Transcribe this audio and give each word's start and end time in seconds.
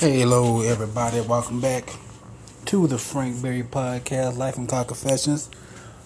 Hello, 0.00 0.60
everybody. 0.60 1.20
Welcome 1.22 1.60
back 1.60 1.92
to 2.66 2.86
the 2.86 2.98
Frank 2.98 3.42
Berry 3.42 3.64
Podcast, 3.64 4.36
Life 4.36 4.56
and 4.56 4.68
Car 4.68 4.84
Confessions. 4.84 5.50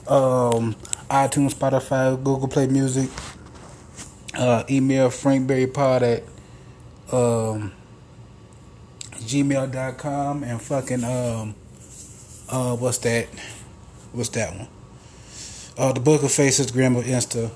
Um, 0.09 0.75
iTunes, 1.11 1.53
Spotify, 1.53 2.17
Google 2.17 2.49
Play 2.49 2.69
Music. 2.69 3.11
Uh, 4.33 4.65
email 4.71 5.11
frankberrypod 5.11 6.01
at 6.01 7.15
um, 7.15 7.71
gmail.com 9.17 10.43
and 10.43 10.63
fucking, 10.63 11.05
um, 11.05 11.55
uh, 12.49 12.75
what's 12.75 12.97
that? 12.97 13.29
What's 14.13 14.31
that 14.31 14.57
one? 14.57 14.69
Uh, 15.77 15.93
the 15.93 16.01
Book 16.01 16.23
of 16.23 16.33
Faces, 16.33 16.71
Grandma 16.71 17.03
Insta. 17.03 17.51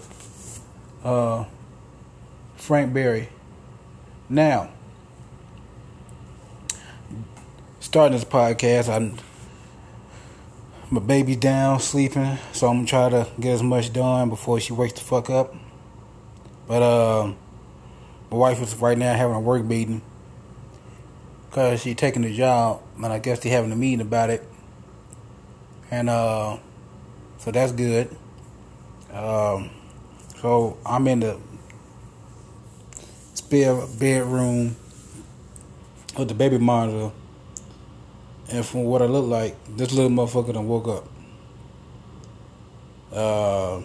Uh, 1.03 1.47
Frank 2.57 2.93
Berry. 2.93 3.31
Now, 4.29 4.69
starting 7.87 8.19
this 8.19 8.25
podcast, 8.25 8.89
I 8.89 9.17
my 10.91 11.01
baby's 11.01 11.37
down 11.37 11.79
sleeping, 11.79 12.37
so 12.53 12.67
I'm 12.67 12.79
gonna 12.79 12.89
try 12.89 13.09
to 13.11 13.29
get 13.39 13.53
as 13.53 13.63
much 13.63 13.93
done 13.93 14.29
before 14.29 14.59
she 14.59 14.73
wakes 14.73 14.95
the 14.95 15.03
fuck 15.03 15.31
up. 15.31 15.55
But 16.67 16.83
uh, 16.83 17.33
my 18.29 18.37
wife 18.37 18.61
is 18.61 18.75
right 18.75 18.99
now 18.99 19.15
having 19.15 19.37
a 19.37 19.41
work 19.41 19.65
meeting 19.65 20.03
because 21.49 21.81
she's 21.81 21.95
taking 21.95 22.23
the 22.23 22.35
job, 22.35 22.83
and 22.97 23.07
I 23.07 23.21
guess 23.21 23.39
they 23.39 23.51
having 23.51 23.71
a 23.71 23.77
meeting 23.77 24.01
about 24.01 24.31
it, 24.31 24.43
and 25.89 26.11
uh, 26.11 26.57
so 27.39 27.53
that's 27.53 27.71
good. 27.71 28.09
Um, 29.13 29.71
so 30.41 30.77
I'm 30.85 31.07
in 31.07 31.21
the 31.21 31.39
spare 33.35 33.81
bedroom 34.01 34.75
with 36.19 36.27
the 36.27 36.35
baby 36.35 36.59
monitor 36.59 37.13
and 38.51 38.65
from 38.65 38.85
what 38.85 39.03
I 39.03 39.07
look 39.07 39.27
like, 39.27 39.57
this 39.77 39.93
little 39.93 40.11
motherfucker 40.11 40.55
done 40.55 40.69
woke 40.69 40.89
up. 40.89 41.09
Uh, 43.13 43.83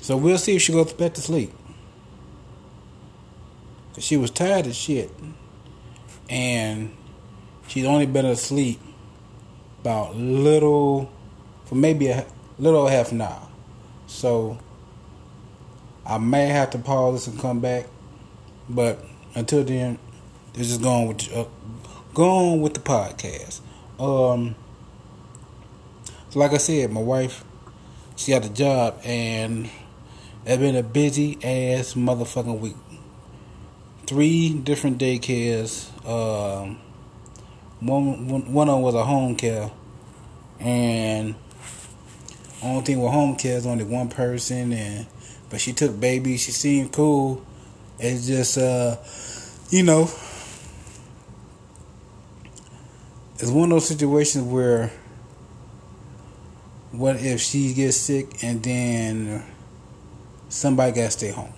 so 0.00 0.16
we'll 0.16 0.38
see 0.38 0.56
if 0.56 0.62
she 0.62 0.72
goes 0.72 0.92
back 0.92 1.14
to 1.14 1.20
sleep. 1.20 1.52
Cause 3.94 4.04
she 4.04 4.16
was 4.16 4.30
tired 4.30 4.66
as 4.66 4.76
shit. 4.76 5.10
And 6.28 6.96
she's 7.68 7.84
only 7.84 8.06
been 8.06 8.26
asleep 8.26 8.80
about 9.80 10.16
little, 10.16 11.12
for 11.66 11.74
maybe 11.74 12.08
a 12.08 12.26
little 12.58 12.88
half 12.88 13.12
an 13.12 13.20
hour. 13.20 13.48
So 14.06 14.58
I 16.06 16.18
may 16.18 16.46
have 16.46 16.70
to 16.70 16.78
pause 16.78 17.14
this 17.14 17.26
and 17.26 17.38
come 17.38 17.60
back. 17.60 17.86
But 18.68 19.04
until 19.34 19.64
then, 19.64 19.98
this 20.54 20.70
is 20.70 20.78
going 20.78 21.08
with 21.08 21.36
uh, 21.36 21.46
going 22.14 22.62
with 22.62 22.74
the 22.74 22.80
podcast. 22.80 23.60
Um, 23.98 24.54
so 26.30 26.38
like 26.38 26.52
I 26.52 26.58
said, 26.58 26.92
my 26.92 27.00
wife, 27.00 27.44
she 28.16 28.32
got 28.32 28.44
a 28.44 28.48
job, 28.48 29.00
and 29.04 29.68
it's 30.46 30.58
been 30.58 30.76
a 30.76 30.82
busy 30.82 31.36
ass 31.42 31.94
motherfucking 31.94 32.60
week. 32.60 32.76
Three 34.06 34.54
different 34.54 34.98
daycares. 34.98 35.90
Um, 36.08 36.78
one, 37.80 38.28
one 38.28 38.52
one 38.52 38.68
of 38.68 38.76
them 38.76 38.82
was 38.82 38.94
a 38.94 39.04
home 39.04 39.34
care, 39.34 39.70
and 40.60 41.34
only 42.62 42.82
thing 42.82 43.02
with 43.02 43.12
home 43.12 43.36
care 43.36 43.56
is 43.56 43.66
only 43.66 43.84
one 43.84 44.08
person, 44.08 44.72
and 44.72 45.06
but 45.50 45.60
she 45.60 45.72
took 45.72 45.98
baby. 45.98 46.36
She 46.36 46.52
seemed 46.52 46.92
cool. 46.92 47.44
It's 47.98 48.26
just 48.26 48.56
uh, 48.56 48.96
you 49.70 49.82
know, 49.82 50.08
it's 53.34 53.50
one 53.50 53.64
of 53.64 53.76
those 53.76 53.88
situations 53.88 54.44
where 54.44 54.92
what 56.92 57.16
if 57.16 57.40
she 57.40 57.74
gets 57.74 57.96
sick 57.96 58.42
and 58.44 58.62
then 58.62 59.42
somebody 60.48 60.92
got 60.92 61.06
to 61.06 61.10
stay 61.10 61.30
home 61.30 61.52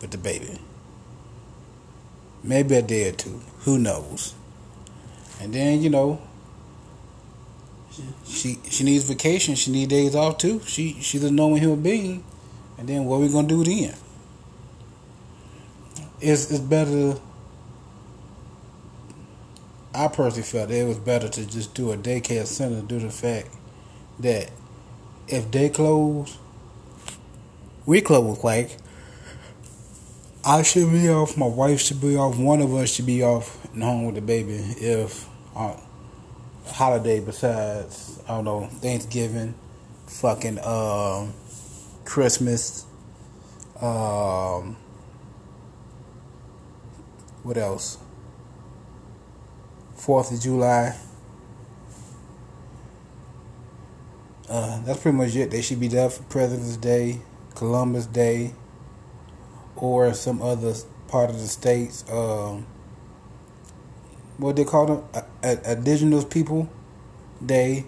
with 0.00 0.10
the 0.10 0.18
baby? 0.18 0.58
Maybe 2.42 2.74
a 2.74 2.82
day 2.82 3.08
or 3.08 3.12
two. 3.12 3.40
Who 3.60 3.78
knows? 3.78 4.34
And 5.40 5.52
then, 5.52 5.82
you 5.82 5.90
know, 5.90 6.20
she 8.26 8.58
she 8.68 8.84
needs 8.84 9.04
vacation. 9.04 9.54
She 9.54 9.70
needs 9.70 9.90
days 9.90 10.14
off 10.14 10.38
too. 10.38 10.60
She 10.66 10.94
she's 11.00 11.22
a 11.22 11.30
knowing 11.30 11.58
human 11.58 11.82
being. 11.82 12.24
And 12.78 12.88
then 12.88 13.04
what 13.04 13.20
we 13.20 13.28
gonna 13.28 13.46
do 13.46 13.62
then? 13.62 13.94
It's 16.20 16.50
it's 16.50 16.60
better 16.60 17.18
I 19.94 20.08
personally 20.08 20.42
felt 20.42 20.70
it 20.70 20.86
was 20.86 20.98
better 20.98 21.28
to 21.28 21.46
just 21.46 21.74
do 21.74 21.90
a 21.90 21.96
daycare 21.96 22.46
center 22.46 22.80
due 22.80 23.00
to 23.00 23.06
the 23.06 23.12
fact 23.12 23.48
that 24.20 24.50
if 25.26 25.50
they 25.50 25.68
close, 25.68 26.38
we 27.86 28.00
close 28.00 28.44
like 28.44 28.76
I 30.44 30.62
should 30.62 30.90
be 30.92 31.08
off, 31.10 31.36
my 31.36 31.46
wife 31.46 31.80
should 31.80 32.00
be 32.00 32.16
off, 32.16 32.38
one 32.38 32.62
of 32.62 32.72
us 32.74 32.94
should 32.94 33.06
be 33.06 33.22
off 33.22 33.62
and 33.74 33.82
home 33.82 34.06
with 34.06 34.14
the 34.14 34.20
baby 34.20 34.54
if 34.54 35.28
uh, 35.56 35.76
holiday 36.66 37.20
besides 37.20 38.20
I 38.28 38.36
don't 38.36 38.44
know 38.44 38.66
Thanksgiving, 38.66 39.54
fucking 40.06 40.60
um, 40.60 41.34
Christmas, 42.04 42.86
um, 43.80 44.76
what 47.42 47.56
else? 47.56 47.98
Fourth 50.10 50.32
of 50.32 50.40
July. 50.40 50.96
Uh, 54.48 54.82
that's 54.82 55.00
pretty 55.00 55.16
much 55.16 55.36
it. 55.36 55.52
They 55.52 55.62
should 55.62 55.78
be 55.78 55.86
there 55.86 56.10
for 56.10 56.24
President's 56.24 56.76
Day, 56.76 57.20
Columbus 57.54 58.06
Day, 58.06 58.54
or 59.76 60.12
some 60.12 60.42
other 60.42 60.74
part 61.06 61.30
of 61.30 61.38
the 61.38 61.46
states. 61.46 62.04
Um, 62.10 62.66
what 64.36 64.56
they 64.56 64.64
call 64.64 64.86
them? 64.86 65.24
A- 65.44 65.74
Indigenous 65.74 66.24
People 66.24 66.68
Day, 67.46 67.86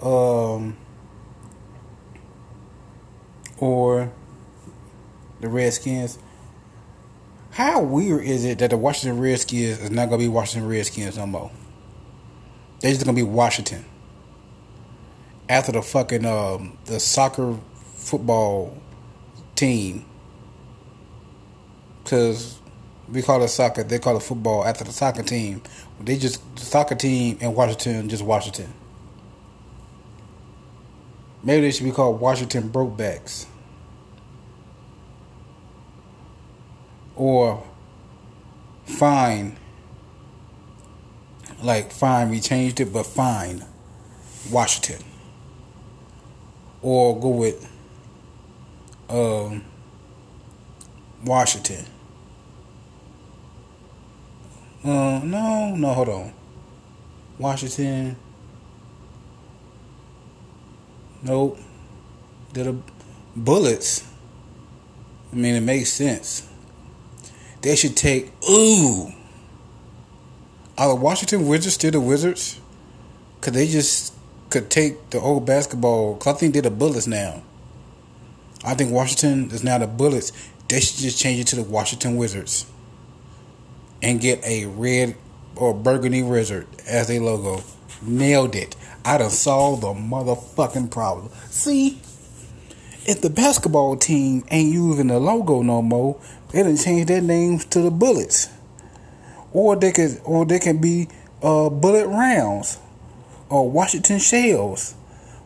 um, 0.00 0.76
or 3.58 4.12
the 5.40 5.48
Redskins. 5.48 6.16
How 7.54 7.80
weird 7.80 8.24
is 8.24 8.44
it 8.44 8.58
that 8.58 8.70
the 8.70 8.76
Washington 8.76 9.20
Redskins 9.20 9.78
is 9.78 9.90
not 9.92 10.06
gonna 10.06 10.18
be 10.18 10.26
Washington 10.26 10.68
Redskins 10.68 11.16
no 11.16 11.24
more? 11.24 11.52
They're 12.80 12.90
just 12.90 13.04
gonna 13.04 13.14
be 13.14 13.22
Washington. 13.22 13.84
After 15.48 15.70
the 15.70 15.80
fucking 15.80 16.26
um, 16.26 16.76
the 16.86 16.98
soccer 16.98 17.56
football 17.94 18.76
team, 19.54 20.04
because 22.02 22.58
we 23.08 23.22
call 23.22 23.40
it 23.40 23.46
soccer, 23.46 23.84
they 23.84 24.00
call 24.00 24.16
it 24.16 24.24
football. 24.24 24.64
After 24.64 24.82
the 24.82 24.92
soccer 24.92 25.22
team, 25.22 25.62
they 26.00 26.18
just 26.18 26.42
the 26.56 26.62
soccer 26.62 26.96
team 26.96 27.38
in 27.40 27.54
Washington, 27.54 28.08
just 28.08 28.24
Washington. 28.24 28.74
Maybe 31.44 31.60
they 31.60 31.70
should 31.70 31.84
be 31.84 31.92
called 31.92 32.18
Washington 32.18 32.68
Brokebacks. 32.68 33.46
Or 37.16 37.62
fine 38.84 39.56
like 41.62 41.92
fine 41.92 42.30
we 42.30 42.40
changed 42.40 42.80
it 42.80 42.92
but 42.92 43.06
fine 43.06 43.64
washington. 44.50 45.04
Or 46.82 47.18
go 47.18 47.28
with 47.28 47.70
um, 49.08 49.64
washington. 51.24 51.86
Uh, 54.84 55.20
no 55.24 55.74
no 55.74 55.94
hold 55.94 56.08
on. 56.10 56.32
Washington. 57.38 58.16
Nope. 61.22 61.58
The 62.52 62.76
bullets. 63.34 64.04
I 65.32 65.36
mean 65.36 65.54
it 65.54 65.62
makes 65.62 65.90
sense 65.90 66.48
they 67.64 67.76
should 67.76 67.96
take. 67.96 68.30
Ooh. 68.48 69.10
Are 70.76 70.88
the 70.88 70.94
Washington 70.94 71.48
Wizards 71.48 71.74
still 71.74 71.92
the 71.92 72.00
Wizards? 72.00 72.60
Could 73.40 73.54
they 73.54 73.66
just 73.66 74.12
could 74.50 74.70
take 74.70 75.10
the 75.10 75.18
old 75.18 75.46
basketball? 75.46 76.16
Cause 76.16 76.36
I 76.36 76.38
think 76.38 76.52
they're 76.52 76.62
the 76.62 76.70
Bullets 76.70 77.06
now. 77.06 77.42
I 78.62 78.74
think 78.74 78.92
Washington 78.92 79.50
is 79.50 79.64
now 79.64 79.78
the 79.78 79.86
Bullets. 79.86 80.30
They 80.68 80.80
should 80.80 80.98
just 80.98 81.18
change 81.18 81.40
it 81.40 81.46
to 81.48 81.56
the 81.56 81.62
Washington 81.62 82.16
Wizards 82.16 82.66
and 84.02 84.20
get 84.20 84.44
a 84.44 84.66
red 84.66 85.16
or 85.56 85.72
burgundy 85.72 86.22
wizard 86.22 86.66
as 86.86 87.10
a 87.10 87.18
logo. 87.18 87.64
Nailed 88.02 88.54
it. 88.54 88.76
I 89.06 89.16
done 89.16 89.30
solved 89.30 89.82
the 89.82 89.94
motherfucking 89.94 90.90
problem. 90.90 91.30
See, 91.48 91.98
if 93.06 93.22
the 93.22 93.30
basketball 93.30 93.96
team 93.96 94.44
ain't 94.50 94.72
using 94.72 95.06
the 95.06 95.18
logo 95.18 95.62
no 95.62 95.80
more, 95.80 96.20
they 96.54 96.62
done 96.62 96.76
changed 96.76 97.08
their 97.08 97.20
names 97.20 97.64
to 97.66 97.80
the 97.82 97.90
Bullets. 97.90 98.48
or 99.52 99.74
they 99.76 99.90
could, 99.92 100.20
or 100.24 100.46
they 100.46 100.60
can 100.60 100.78
be 100.78 101.08
uh, 101.42 101.68
bullet 101.68 102.06
rounds 102.06 102.78
or 103.48 103.68
Washington 103.68 104.20
shells. 104.20 104.94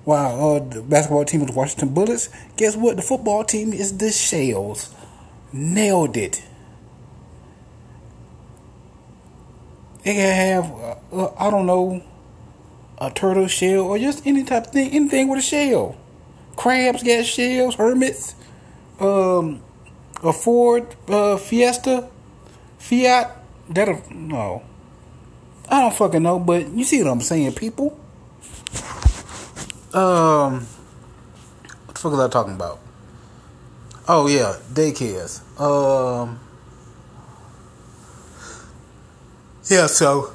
While 0.04 0.56
uh, 0.56 0.60
the 0.60 0.82
basketball 0.82 1.24
team 1.24 1.42
is 1.42 1.50
Washington 1.54 1.94
Bullets, 1.94 2.28
guess 2.56 2.76
what? 2.76 2.96
The 2.96 3.02
football 3.02 3.44
team 3.44 3.72
is 3.72 3.96
the 3.98 4.10
Shells. 4.10 4.94
Nailed 5.52 6.16
it. 6.16 6.42
They 10.04 10.14
can 10.14 10.36
have, 10.36 10.72
uh, 10.72 11.24
uh, 11.24 11.34
I 11.38 11.50
don't 11.50 11.66
know, 11.66 12.02
a 12.98 13.10
turtle 13.10 13.46
shell 13.48 13.80
or 13.82 13.98
just 13.98 14.26
any 14.26 14.44
type 14.44 14.66
of 14.66 14.72
thing, 14.72 14.90
anything 14.92 15.28
with 15.28 15.40
a 15.40 15.42
shell. 15.42 15.96
Crabs 16.56 17.02
got 17.02 17.24
shells, 17.26 17.76
hermits, 17.76 18.34
um, 19.00 19.62
a 20.22 20.32
Ford 20.32 20.94
uh, 21.08 21.36
Fiesta, 21.36 22.08
Fiat. 22.78 23.36
That 23.70 24.10
no, 24.10 24.62
I 25.68 25.82
don't 25.82 25.94
fucking 25.94 26.22
know, 26.22 26.38
but 26.38 26.68
you 26.68 26.84
see 26.84 27.02
what 27.02 27.10
I'm 27.10 27.20
saying, 27.20 27.52
people. 27.52 27.98
Um, 29.92 30.66
what 31.86 31.94
the 31.94 32.00
fuck 32.00 32.12
was 32.12 32.20
I 32.20 32.28
talking 32.28 32.54
about? 32.54 32.78
Oh 34.06 34.26
yeah, 34.26 34.56
daycares. 34.72 35.42
Um, 35.60 36.40
yeah. 39.68 39.86
So, 39.86 40.32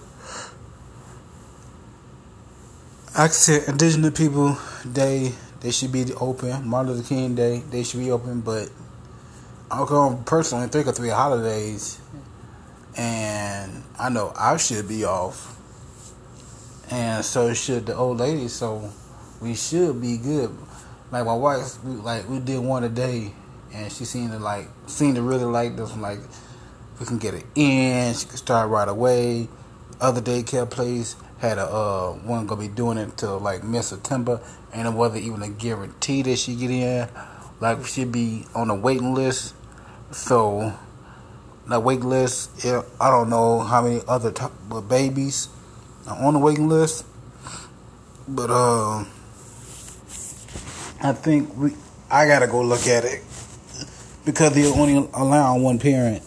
I 3.17 3.27
said, 3.29 3.67
Indigenous 3.67 4.15
people, 4.15 4.57
they 4.85 5.33
they 5.61 5.71
should 5.71 5.91
be 5.91 6.13
open. 6.13 6.67
Martin 6.67 6.93
Luther 6.93 7.07
King 7.07 7.33
Day, 7.33 7.63
they 7.71 7.83
should 7.83 7.99
be 7.99 8.11
open. 8.11 8.41
But 8.41 8.69
I'm 9.73 9.87
going 9.87 10.23
personally 10.23 10.67
think 10.67 10.85
of 10.85 10.95
three 10.95 11.09
holidays, 11.09 11.99
and 12.95 13.81
I 13.97 14.09
know 14.09 14.31
I 14.37 14.57
should 14.57 14.87
be 14.87 15.03
off, 15.03 15.57
and 16.91 17.25
so 17.25 17.51
should 17.55 17.87
the 17.87 17.95
old 17.95 18.19
lady. 18.19 18.49
So 18.49 18.91
we 19.41 19.55
should 19.55 19.99
be 19.99 20.17
good. 20.17 20.55
Like 21.09 21.25
my 21.25 21.33
wife, 21.33 21.83
we, 21.83 21.93
like 21.93 22.29
we 22.29 22.39
did 22.39 22.59
one 22.59 22.83
a 22.83 22.89
day, 22.89 23.33
and 23.73 23.91
she 23.91 24.05
seemed 24.05 24.31
to 24.33 24.37
like 24.37 24.67
seemed 24.85 25.15
to 25.15 25.23
really 25.23 25.45
like 25.45 25.75
this. 25.75 25.89
One. 25.89 26.01
Like 26.01 26.19
we 26.99 27.07
can 27.07 27.17
get 27.17 27.33
it 27.33 27.45
in, 27.55 28.13
she 28.13 28.27
can 28.27 28.37
start 28.37 28.69
right 28.69 28.87
away. 28.87 29.49
Other 29.99 30.21
daycare 30.21 30.69
place 30.69 31.15
had 31.39 31.57
a 31.57 31.65
uh, 31.65 32.11
one 32.11 32.45
gonna 32.45 32.61
be 32.61 32.67
doing 32.67 32.99
it 32.99 33.17
till 33.17 33.39
like 33.39 33.63
mid 33.63 33.83
September, 33.83 34.39
and 34.71 34.87
it 34.87 34.91
wasn't 34.91 35.23
even 35.23 35.41
a 35.41 35.49
guarantee 35.49 36.21
that 36.21 36.37
she 36.37 36.55
get 36.55 36.69
in. 36.69 37.09
Like 37.59 37.87
she'd 37.87 38.11
be 38.11 38.45
on 38.53 38.69
a 38.69 38.75
waiting 38.75 39.15
list, 39.15 39.55
so 40.13 40.73
that 41.67 41.83
waiting 41.83 42.09
list, 42.09 42.65
I 42.65 43.09
don't 43.09 43.29
know 43.29 43.59
how 43.59 43.81
many 43.81 44.01
other 44.07 44.31
t- 44.31 44.45
babies 44.87 45.49
are 46.07 46.25
on 46.25 46.33
the 46.33 46.39
waiting 46.39 46.69
list, 46.69 47.05
but 48.27 48.49
uh. 48.49 49.03
I 51.05 51.11
think 51.11 51.57
we 51.57 51.73
I 52.09 52.25
gotta 52.27 52.47
go 52.47 52.61
look 52.61 52.87
at 52.87 53.03
it 53.03 53.21
because 54.23 54.55
they 54.55 54.65
only 54.65 55.09
allow 55.13 55.57
one 55.57 55.77
parent, 55.77 56.23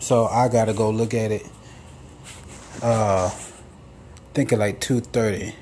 so 0.00 0.24
I 0.24 0.48
gotta 0.48 0.72
go 0.72 0.88
look 0.88 1.12
at 1.12 1.30
it. 1.30 1.46
Uh, 2.80 3.28
think 4.32 4.50
at 4.54 4.58
like 4.58 4.80
two 4.80 5.00
thirty. 5.00 5.54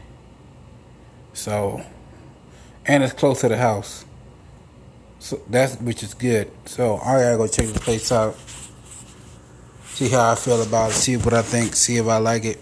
So, 1.32 1.84
and 2.86 3.02
it's 3.02 3.12
close 3.12 3.40
to 3.40 3.48
the 3.48 3.56
house, 3.56 4.04
so 5.22 5.40
that's 5.48 5.76
which 5.76 6.02
is 6.02 6.14
good. 6.14 6.50
So 6.66 6.96
I 6.96 7.20
gotta 7.20 7.36
go 7.36 7.46
check 7.46 7.68
the 7.68 7.78
place 7.78 8.10
out, 8.10 8.36
see 9.84 10.08
how 10.08 10.32
I 10.32 10.34
feel 10.34 10.60
about 10.60 10.90
it, 10.90 10.94
see 10.94 11.16
what 11.16 11.32
I 11.32 11.42
think, 11.42 11.76
see 11.76 11.96
if 11.96 12.08
I 12.08 12.18
like 12.18 12.44
it. 12.44 12.60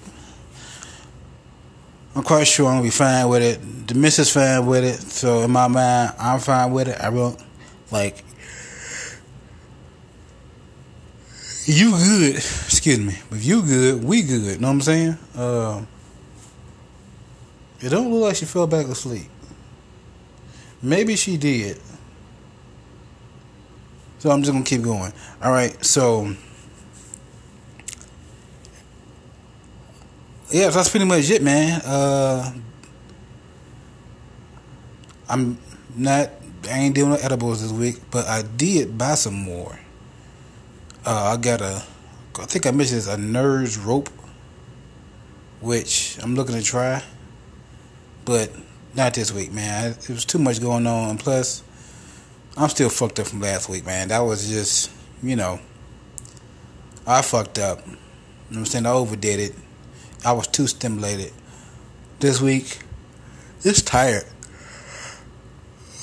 I'm 2.15 2.23
quite 2.23 2.47
sure 2.47 2.67
I'm 2.67 2.75
gonna 2.75 2.83
be 2.83 2.91
fine 2.91 3.27
with 3.31 3.43
it. 3.43 3.87
The 3.89 3.95
missus 3.95 4.31
fine 4.31 4.67
with 4.67 4.85
it, 4.85 5.01
so 5.01 5.41
in 5.41 5.51
my 5.51 5.69
mind, 5.69 6.13
I'm 6.19 6.39
fine 6.39 6.71
with 6.71 6.89
it. 6.89 7.01
I 7.01 7.11
don't 7.11 7.43
like 7.91 8.23
you 11.65 11.93
good. 11.93 12.35
Excuse 12.37 12.99
me, 12.99 13.15
if 13.31 13.43
you 13.43 13.63
good, 13.63 14.05
we 14.05 14.21
good. 14.21 14.61
Know 14.61 14.69
what 14.69 14.75
I'm 14.75 14.81
saying? 14.83 15.19
Uh, 15.35 15.83
it 17.81 17.89
don't 17.89 18.13
look 18.13 18.25
like 18.25 18.37
she 18.37 18.45
fell 18.45 18.67
back 18.67 18.85
asleep. 18.85 19.31
Maybe 20.83 21.17
she 21.17 21.39
did. 21.39 21.81
So 24.21 24.31
I'm 24.31 24.43
just 24.43 24.53
gonna 24.53 24.65
keep 24.65 24.83
going. 24.83 25.13
All 25.43 25.51
right, 25.51 25.83
so. 25.85 26.35
yeah, 30.51 30.69
that's 30.71 30.89
pretty 30.89 31.07
much 31.07 31.31
it, 31.31 31.43
man. 31.43 31.81
Uh, 31.83 32.53
I'm 35.29 35.59
not. 35.97 36.31
I 36.69 36.79
ain't 36.79 36.95
doing 36.95 37.11
no 37.11 37.17
edibles 37.17 37.63
this 37.63 37.73
week, 37.73 37.97
but 38.11 38.27
I 38.27 38.43
did 38.43 38.99
buy 38.99 39.15
some 39.15 39.35
more. 39.35 39.79
Uh, 41.07 41.35
I 41.35 41.41
got 41.41 41.61
a. 41.61 41.83
I 42.39 42.47
think 42.47 42.67
I 42.67 42.71
mentioned 42.71 42.99
this, 42.99 43.09
a 43.09 43.17
Nerds 43.17 43.85
rope, 43.85 44.09
which 45.61 46.19
I'm 46.23 46.35
looking 46.35 46.57
to 46.57 46.63
try, 46.63 47.03
but 48.25 48.51
not 48.95 49.15
this 49.15 49.33
week, 49.33 49.53
man. 49.53 49.93
It 49.93 50.09
was 50.09 50.25
too 50.25 50.39
much 50.39 50.61
going 50.61 50.87
on, 50.87 51.19
plus, 51.19 51.63
I'm 52.61 52.69
still 52.69 52.91
fucked 52.91 53.19
up 53.19 53.27
from 53.27 53.41
last 53.41 53.71
week, 53.71 53.87
man. 53.87 54.09
That 54.09 54.19
was 54.19 54.47
just, 54.47 54.91
you 55.23 55.35
know, 55.35 55.59
I 57.07 57.23
fucked 57.23 57.59
up. 57.59 57.87
You 57.87 57.93
know 57.93 57.99
what 58.49 58.57
I'm 58.59 58.65
saying? 58.67 58.85
I 58.85 58.91
overdid 58.91 59.41
it. 59.41 59.55
I 60.27 60.33
was 60.33 60.47
too 60.47 60.67
stimulated. 60.67 61.33
This 62.19 62.39
week, 62.39 62.81
it's 63.65 63.81
tired. 63.81 64.25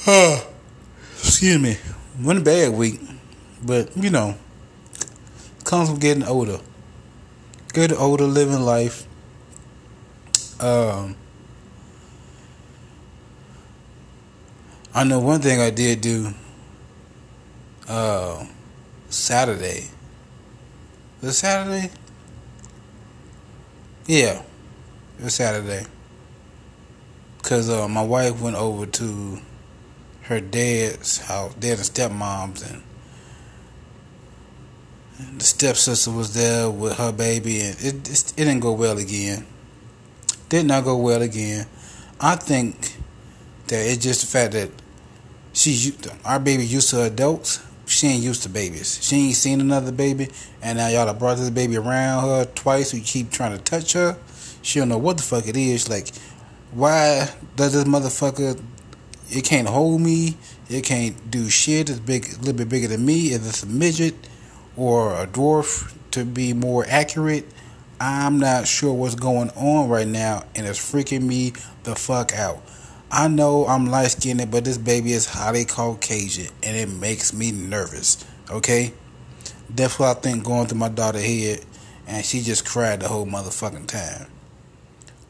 Excuse 1.20 1.62
me. 1.62 1.78
One 2.20 2.44
bad 2.44 2.74
week, 2.74 3.02
but 3.64 3.96
you 3.96 4.10
know, 4.10 4.36
comes 5.64 5.90
from 5.90 6.00
getting 6.00 6.24
older. 6.24 6.58
Getting 7.72 7.98
older, 7.98 8.24
living 8.24 8.62
life. 8.62 9.06
Um, 10.60 11.16
I 14.96 15.04
know 15.04 15.20
one 15.20 15.40
thing 15.40 15.62
I 15.62 15.70
did 15.70 16.02
do. 16.02 16.34
Uh, 17.88 18.46
Saturday. 19.10 19.86
Was 21.22 21.38
Saturday? 21.38 21.90
Yeah, 24.06 24.44
it 25.20 25.30
Saturday. 25.30 25.86
Cause 27.44 27.70
uh, 27.70 27.88
my 27.88 28.02
wife 28.04 28.42
went 28.42 28.58
over 28.58 28.86
to 28.86 29.40
her 30.24 30.42
dad's 30.42 31.20
house, 31.20 31.54
dad 31.56 31.78
and 31.78 31.80
stepmom's, 31.80 32.62
and 32.62 32.84
the 35.40 35.46
stepsister 35.46 36.12
was 36.12 36.34
there 36.34 36.70
with 36.70 36.98
her 36.98 37.14
baby, 37.14 37.62
and 37.62 37.76
it, 37.80 38.10
it 38.10 38.32
it 38.32 38.34
didn't 38.36 38.60
go 38.60 38.74
well 38.74 38.98
again. 38.98 39.46
Did 40.50 40.66
not 40.66 40.84
go 40.84 40.98
well 40.98 41.22
again. 41.22 41.68
I 42.20 42.36
think 42.36 42.98
that 43.68 43.86
it's 43.86 44.04
just 44.04 44.22
the 44.22 44.28
fact 44.28 44.52
that 44.54 44.72
she's 45.54 45.98
our 46.26 46.40
baby 46.40 46.66
used 46.66 46.90
to 46.90 47.04
adults 47.04 47.67
she 47.98 48.08
ain't 48.08 48.24
used 48.24 48.44
to 48.44 48.50
babies. 48.50 49.00
She 49.02 49.16
ain't 49.16 49.36
seen 49.36 49.60
another 49.60 49.92
baby, 49.92 50.30
and 50.62 50.78
now 50.78 50.88
y'all 50.88 51.08
have 51.08 51.18
brought 51.18 51.38
this 51.38 51.50
baby 51.50 51.78
around 51.78 52.24
her 52.26 52.46
twice. 52.46 52.94
You 52.94 53.02
keep 53.02 53.32
trying 53.32 53.58
to 53.58 53.64
touch 53.64 53.94
her. 53.94 54.18
She 54.62 54.78
don't 54.78 54.90
know 54.90 55.00
what 55.00 55.18
the 55.18 55.24
fuck 55.24 55.48
it 55.48 55.58
is. 55.58 55.90
Like, 55.90 56.10
why 56.72 57.28
does 57.56 57.74
this 57.74 57.86
motherfucker? 57.86 58.62
It 59.32 59.44
can't 59.44 59.68
hold 59.68 60.00
me. 60.02 60.38
It 60.70 60.84
can't 60.84 61.32
do 61.32 61.50
shit. 61.50 61.90
It's 61.90 62.00
big, 62.00 62.28
a 62.28 62.38
little 62.38 62.54
bit 62.54 62.70
bigger 62.70 62.88
than 62.88 63.04
me. 63.04 63.32
Is 63.32 63.44
this 63.44 63.64
a 63.64 63.68
midget 63.68 64.14
or 64.76 65.14
a 65.16 65.26
dwarf? 65.26 65.94
To 66.12 66.24
be 66.24 66.54
more 66.54 66.86
accurate, 66.88 67.46
I'm 68.00 68.40
not 68.40 68.68
sure 68.68 68.94
what's 68.94 69.16
going 69.16 69.50
on 69.52 69.90
right 69.90 70.08
now, 70.08 70.46
and 70.56 70.66
it's 70.66 70.80
freaking 70.80 71.24
me 71.24 71.54
the 71.84 71.96
fuck 71.96 72.34
out. 72.34 72.62
I 73.10 73.28
know 73.28 73.66
I'm 73.66 73.88
light 73.88 74.12
skinned, 74.12 74.52
but 74.52 74.66
this 74.66 74.78
baby 74.78 75.14
is 75.14 75.26
highly 75.26 75.66
Caucasian 75.66 76.52
and 76.62 76.76
it 76.76 76.90
makes 76.90 77.34
me 77.34 77.52
nervous. 77.52 78.26
Okay? 78.50 78.94
That's 79.70 79.98
what 79.98 80.18
I 80.18 80.20
think 80.20 80.44
going 80.44 80.68
through 80.68 80.80
my 80.80 80.90
daughter's 80.90 81.24
head 81.24 81.66
and 82.06 82.26
she 82.26 82.42
just 82.42 82.66
cried 82.66 83.00
the 83.00 83.08
whole 83.08 83.26
motherfucking 83.26 83.88
time. 83.88 84.28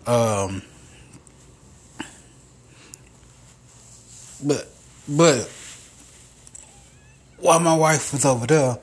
Um 0.08 0.62
but 4.44 4.68
but 5.08 5.50
while 7.40 7.60
my 7.60 7.76
wife 7.76 8.12
was 8.14 8.26
over 8.26 8.48
there, 8.48 8.80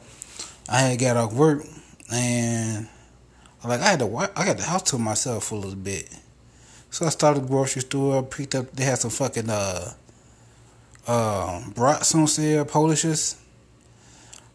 I 0.68 0.78
had 0.78 0.98
got 0.98 1.16
off 1.16 1.32
work 1.32 1.64
and 2.12 2.88
like 3.64 3.80
I 3.80 3.90
had 3.90 3.98
to 4.00 4.16
I 4.36 4.44
got 4.44 4.56
the 4.56 4.64
house 4.64 4.82
to 4.90 4.98
myself 4.98 5.44
for 5.44 5.56
a 5.56 5.58
little 5.58 5.76
bit. 5.76 6.08
So 6.94 7.06
I 7.06 7.08
started 7.08 7.42
the 7.42 7.48
grocery 7.48 7.82
store, 7.82 8.22
picked 8.22 8.54
up, 8.54 8.70
they 8.70 8.84
had 8.84 9.00
some 9.00 9.10
fucking, 9.10 9.50
uh, 9.50 9.94
uh, 11.08 11.60
brats 11.74 12.14
on 12.14 12.28
sale, 12.28 12.64
Polishes. 12.64 13.34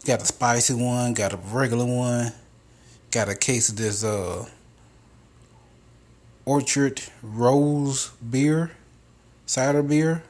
Got 0.05 0.21
a 0.21 0.25
spicy 0.25 0.73
one, 0.73 1.13
got 1.13 1.33
a 1.33 1.37
regular 1.51 1.85
one, 1.85 2.31
got 3.11 3.27
a 3.27 3.35
case 3.35 3.67
of 3.67 3.75
this 3.75 4.05
uh 4.05 4.45
Orchard 6.45 7.01
Rose 7.21 8.11
beer, 8.31 8.71
cider 9.45 9.83
beer. 9.83 10.23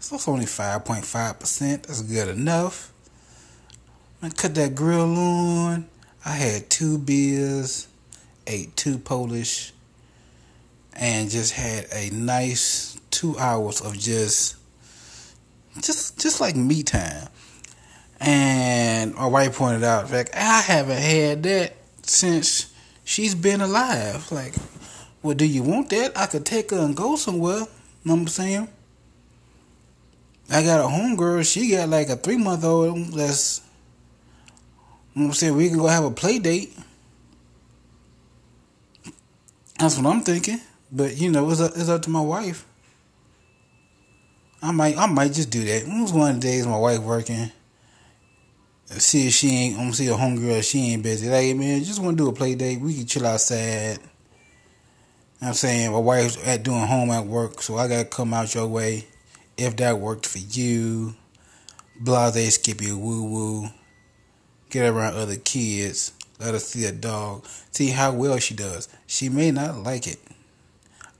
So 0.00 0.16
it's 0.16 0.28
only 0.28 0.44
5.5%. 0.44 1.86
That's 1.86 2.02
good 2.02 2.28
enough. 2.28 2.92
I 4.20 4.28
cut 4.28 4.54
that 4.56 4.74
grill 4.74 5.16
on. 5.16 5.88
I 6.26 6.32
had 6.32 6.68
two 6.68 6.98
beers, 6.98 7.88
ate 8.46 8.76
two 8.76 8.98
Polish, 8.98 9.72
and 10.94 11.30
just 11.30 11.52
had 11.52 11.86
a 11.92 12.10
nice 12.10 12.98
two 13.10 13.38
hours 13.38 13.80
of 13.80 13.98
just, 13.98 14.56
just, 15.80 16.20
just 16.20 16.40
like 16.40 16.56
me 16.56 16.82
time. 16.82 17.28
And 18.20 19.14
my 19.14 19.26
wife 19.26 19.56
pointed 19.56 19.84
out, 19.84 20.10
like, 20.10 20.34
I 20.34 20.60
haven't 20.60 21.02
had 21.02 21.42
that 21.42 21.74
since 22.02 22.72
she's 23.04 23.34
been 23.34 23.60
alive. 23.60 24.30
Like, 24.30 24.54
well, 25.22 25.34
do 25.34 25.44
you 25.44 25.62
want 25.62 25.90
that? 25.90 26.16
I 26.16 26.26
could 26.26 26.46
take 26.46 26.70
her 26.70 26.78
and 26.78 26.96
go 26.96 27.16
somewhere. 27.16 27.66
Know 28.04 28.14
what 28.14 28.20
I'm 28.20 28.28
saying? 28.28 28.68
I 30.50 30.62
got 30.62 30.80
a 30.80 30.88
homegirl. 30.88 31.50
She 31.50 31.70
got 31.70 31.88
like 31.88 32.08
a 32.08 32.16
three 32.16 32.36
month 32.36 32.64
old 32.64 33.14
that's. 33.14 33.62
You 35.14 35.22
know 35.22 35.28
I'm 35.28 35.34
saying 35.34 35.56
we 35.56 35.68
can 35.68 35.78
go 35.78 35.86
have 35.86 36.04
a 36.04 36.10
play 36.10 36.38
date. 36.38 36.76
That's 39.78 39.98
what 39.98 40.06
I'm 40.06 40.22
thinking. 40.22 40.60
But 40.92 41.16
you 41.16 41.30
know, 41.30 41.50
it's 41.50 41.60
up, 41.60 41.72
it's 41.74 41.88
up 41.88 42.02
to 42.02 42.10
my 42.10 42.20
wife. 42.20 42.66
I 44.62 44.70
might 44.70 44.96
I 44.98 45.06
might 45.06 45.32
just 45.32 45.50
do 45.50 45.64
that. 45.64 45.82
It 45.82 45.88
was 45.88 46.12
one 46.12 46.36
of 46.36 46.40
the 46.40 46.46
days 46.48 46.66
my 46.66 46.78
wife 46.78 47.00
working. 47.00 47.50
See 48.86 49.26
if 49.28 49.32
she 49.32 49.48
ain't 49.48 49.78
I'm 49.78 49.92
see 49.94 50.08
a 50.08 50.12
homegirl, 50.12 50.62
she 50.62 50.92
ain't 50.92 51.02
busy. 51.02 51.30
Like 51.30 51.56
man, 51.56 51.82
just 51.82 52.00
wanna 52.00 52.16
do 52.16 52.28
a 52.28 52.32
play 52.32 52.54
date. 52.54 52.80
We 52.80 52.94
can 52.94 53.06
chill 53.06 53.26
outside. 53.26 53.98
I'm 55.40 55.54
saying 55.54 55.90
my 55.90 55.98
wife's 55.98 56.36
at 56.46 56.62
doing 56.62 56.86
home 56.86 57.10
at 57.10 57.26
work, 57.26 57.62
so 57.62 57.76
I 57.76 57.88
gotta 57.88 58.04
come 58.04 58.34
out 58.34 58.54
your 58.54 58.68
way. 58.68 59.06
If 59.56 59.76
that 59.78 59.98
worked 59.98 60.26
for 60.26 60.38
you, 60.38 61.14
blase 61.98 62.54
skippy 62.54 62.92
woo 62.92 63.24
woo. 63.24 63.68
Get 64.70 64.88
around 64.88 65.16
other 65.16 65.36
kids. 65.36 66.12
Let 66.38 66.54
her 66.54 66.60
see 66.60 66.84
a 66.84 66.92
dog. 66.92 67.46
See 67.72 67.88
how 67.88 68.12
well 68.12 68.38
she 68.38 68.54
does. 68.54 68.88
She 69.06 69.28
may 69.28 69.50
not 69.50 69.78
like 69.78 70.06
it. 70.06 70.18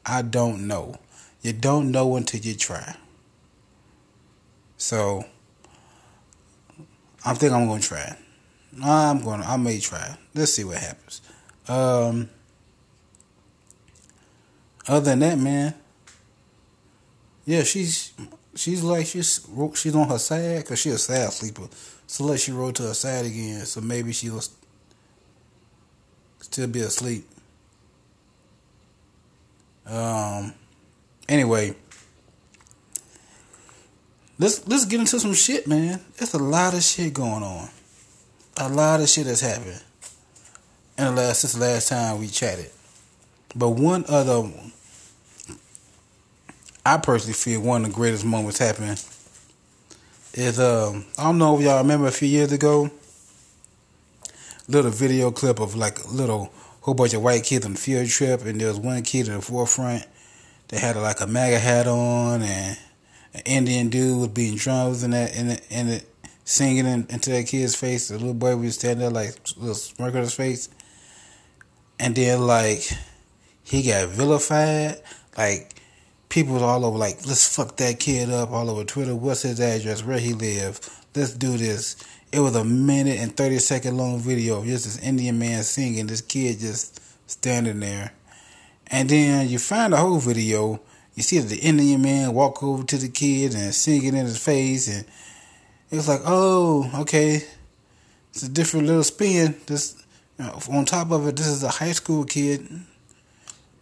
I 0.05 0.23
don't 0.23 0.67
know. 0.67 0.99
You 1.43 1.53
don't 1.53 1.91
know 1.91 2.17
until 2.17 2.41
you 2.41 2.55
try. 2.55 2.97
So 4.77 5.25
I 7.25 7.35
think 7.35 7.53
I'm 7.53 7.67
gonna 7.67 7.81
try. 7.81 8.17
I'm 8.83 9.23
gonna 9.23 9.45
I 9.45 9.57
may 9.57 9.79
try. 9.79 10.17
Let's 10.35 10.55
see 10.55 10.65
what 10.65 10.79
happens. 10.79 11.21
Um 11.69 12.31
other 14.89 15.11
than 15.11 15.21
that, 15.21 15.39
man, 15.39 15.75
yeah, 17.45 17.63
she's 17.63 18.13
she's 18.55 18.83
like 18.83 19.07
she's 19.07 19.47
she's 19.75 19.95
on 19.95 20.09
her 20.09 20.19
side 20.19 20.63
because 20.63 20.81
she's 20.81 20.95
a 20.95 20.99
sad 20.99 21.33
sleeper. 21.33 21.69
So 22.07 22.25
let 22.25 22.41
she 22.41 22.53
roll 22.53 22.73
to 22.73 22.83
her 22.85 22.95
side 22.95 23.27
again. 23.27 23.65
So 23.67 23.81
maybe 23.81 24.13
she'll 24.13 24.43
still 26.41 26.67
be 26.67 26.81
asleep. 26.81 27.29
Um. 29.87 30.55
Anyway, 31.29 31.75
let's 34.39 34.67
let's 34.67 34.85
get 34.85 35.01
into 35.01 35.19
some 35.21 35.35
shit, 35.35 35.67
man. 35.67 36.01
There's 36.17 36.35
a 36.35 36.39
lot 36.39 36.75
of 36.75 36.83
shit 36.83 37.15
going 37.15 37.43
on. 37.43 37.69
A 38.57 38.69
lot 38.69 39.01
of 39.01 39.09
shit 39.09 39.27
has 39.27 39.41
happened. 39.41 39.83
And 40.99 41.17
the 41.17 41.23
last 41.23 41.41
since 41.41 41.55
the 41.55 41.61
last 41.61 41.89
time 41.89 42.21
we 42.21 42.29
chatted. 42.29 42.71
But 43.55 43.71
one 43.71 44.05
other 44.09 44.51
I 46.85 46.97
personally 46.99 47.35
feel 47.35 47.61
one 47.61 47.85
of 47.85 47.91
the 47.91 47.95
greatest 47.95 48.25
moments 48.25 48.59
happened 48.59 49.03
is 50.35 50.59
um 50.59 51.05
I 51.19 51.25
don't 51.25 51.39
know 51.39 51.57
if 51.57 51.65
y'all 51.65 51.79
remember 51.79 52.09
a 52.09 52.13
few 52.13 52.29
years 52.29 52.53
ago 52.53 52.91
little 54.69 54.91
video 54.91 55.31
clip 55.31 55.61
of 55.61 55.75
like 55.77 56.13
little 56.13 56.53
whole 56.83 56.95
bunch 56.95 57.15
of 57.15 57.23
white 57.23 57.45
kids 57.45 57.65
on 57.65 57.73
a 57.73 57.77
field 57.77 58.09
trip 58.09 58.45
and 58.45 58.61
there 58.61 58.69
was 58.69 58.79
one 58.79 59.03
kid 59.03 59.29
in 59.29 59.35
the 59.35 59.43
forefront 59.43 60.05
that 60.69 60.81
had 60.81 60.97
like 60.97 61.21
a 61.21 61.27
MAGA 61.27 61.59
hat 61.59 61.87
on 61.87 62.43
and 62.43 62.79
an 63.35 63.43
Indian 63.47 63.89
dude 63.89 64.21
was 64.21 64.29
beating 64.29 64.59
drums 64.59 65.03
in 65.03 65.13
that 65.13 65.35
and 65.37 65.51
the, 65.51 65.61
the, 65.71 66.05
singing 66.45 66.87
in, 66.87 67.07
into 67.09 67.31
that 67.31 67.47
kid's 67.47 67.75
face. 67.75 68.09
The 68.09 68.19
little 68.19 68.35
boy 68.35 68.57
was 68.57 68.75
standing 68.75 68.99
there 68.99 69.11
like 69.11 69.37
little 69.57 69.75
smirk 69.75 70.15
on 70.15 70.21
his 70.21 70.35
face. 70.35 70.69
And 71.99 72.15
then 72.15 72.47
like 72.47 72.83
he 73.63 73.83
got 73.83 74.09
vilified. 74.09 75.01
Like 75.37 75.75
people 76.29 76.63
all 76.63 76.85
over 76.85 76.99
like, 76.99 77.27
let's 77.27 77.55
fuck 77.55 77.77
that 77.77 78.01
kid 78.01 78.31
up 78.31 78.51
all 78.51 78.69
over 78.71 78.85
Twitter. 78.85 79.15
What's 79.15 79.43
his 79.43 79.61
address? 79.61 80.05
Where 80.05 80.19
he 80.19 80.33
live? 80.33 80.81
Let's 81.15 81.35
do 81.35 81.57
this. 81.57 81.97
It 82.33 82.41
was 82.41 82.57
a 82.57 82.65
minute 82.65 83.19
and 83.21 83.37
thirty 83.37 83.59
second 83.59 83.99
long 83.99 84.19
video 84.19 84.65
just 84.65 84.85
this 84.85 84.99
Indian 84.99 85.39
man 85.39 85.63
singing, 85.63 86.07
this 86.07 86.23
kid 86.23 86.61
just 86.61 86.99
standing 87.31 87.81
there. 87.81 88.13
And 88.87 89.11
then 89.11 89.51
you 89.51 89.59
find 89.59 89.93
the 89.93 89.99
whole 89.99 90.19
video. 90.19 90.81
You 91.15 91.23
see 91.23 91.39
the 91.41 91.59
Indian 91.59 92.01
man 92.01 92.33
walk 92.33 92.63
over 92.63 92.85
to 92.85 92.97
the 92.97 93.11
kid 93.11 93.55
and 93.55 93.75
sing 93.75 94.03
it 94.05 94.15
in 94.15 94.25
his 94.25 94.43
face, 94.43 94.89
and 94.89 95.05
it 95.91 95.97
was 95.97 96.09
like, 96.09 96.23
oh, 96.25 96.91
okay, 97.03 97.45
it's 98.31 98.43
a 98.43 98.49
different 98.49 98.87
little 98.87 99.03
spin. 99.03 99.55
This 99.67 100.03
you 100.39 100.47
know, 100.47 100.59
on 100.71 100.87
top 100.87 101.11
of 101.11 101.29
it, 101.29 101.37
this 101.37 101.49
is 101.49 101.63
a 101.63 101.69
high 101.69 101.93
school 101.93 102.25
kid. 102.25 102.67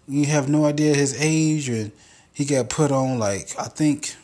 You 0.08 0.26
have 0.26 0.48
no 0.48 0.64
idea 0.64 0.92
his 0.92 1.14
age, 1.22 1.68
and 1.68 1.92
he 2.32 2.44
got 2.44 2.68
put 2.68 2.90
on 2.90 3.20
like 3.20 3.54
I 3.56 3.66
think 3.66 4.16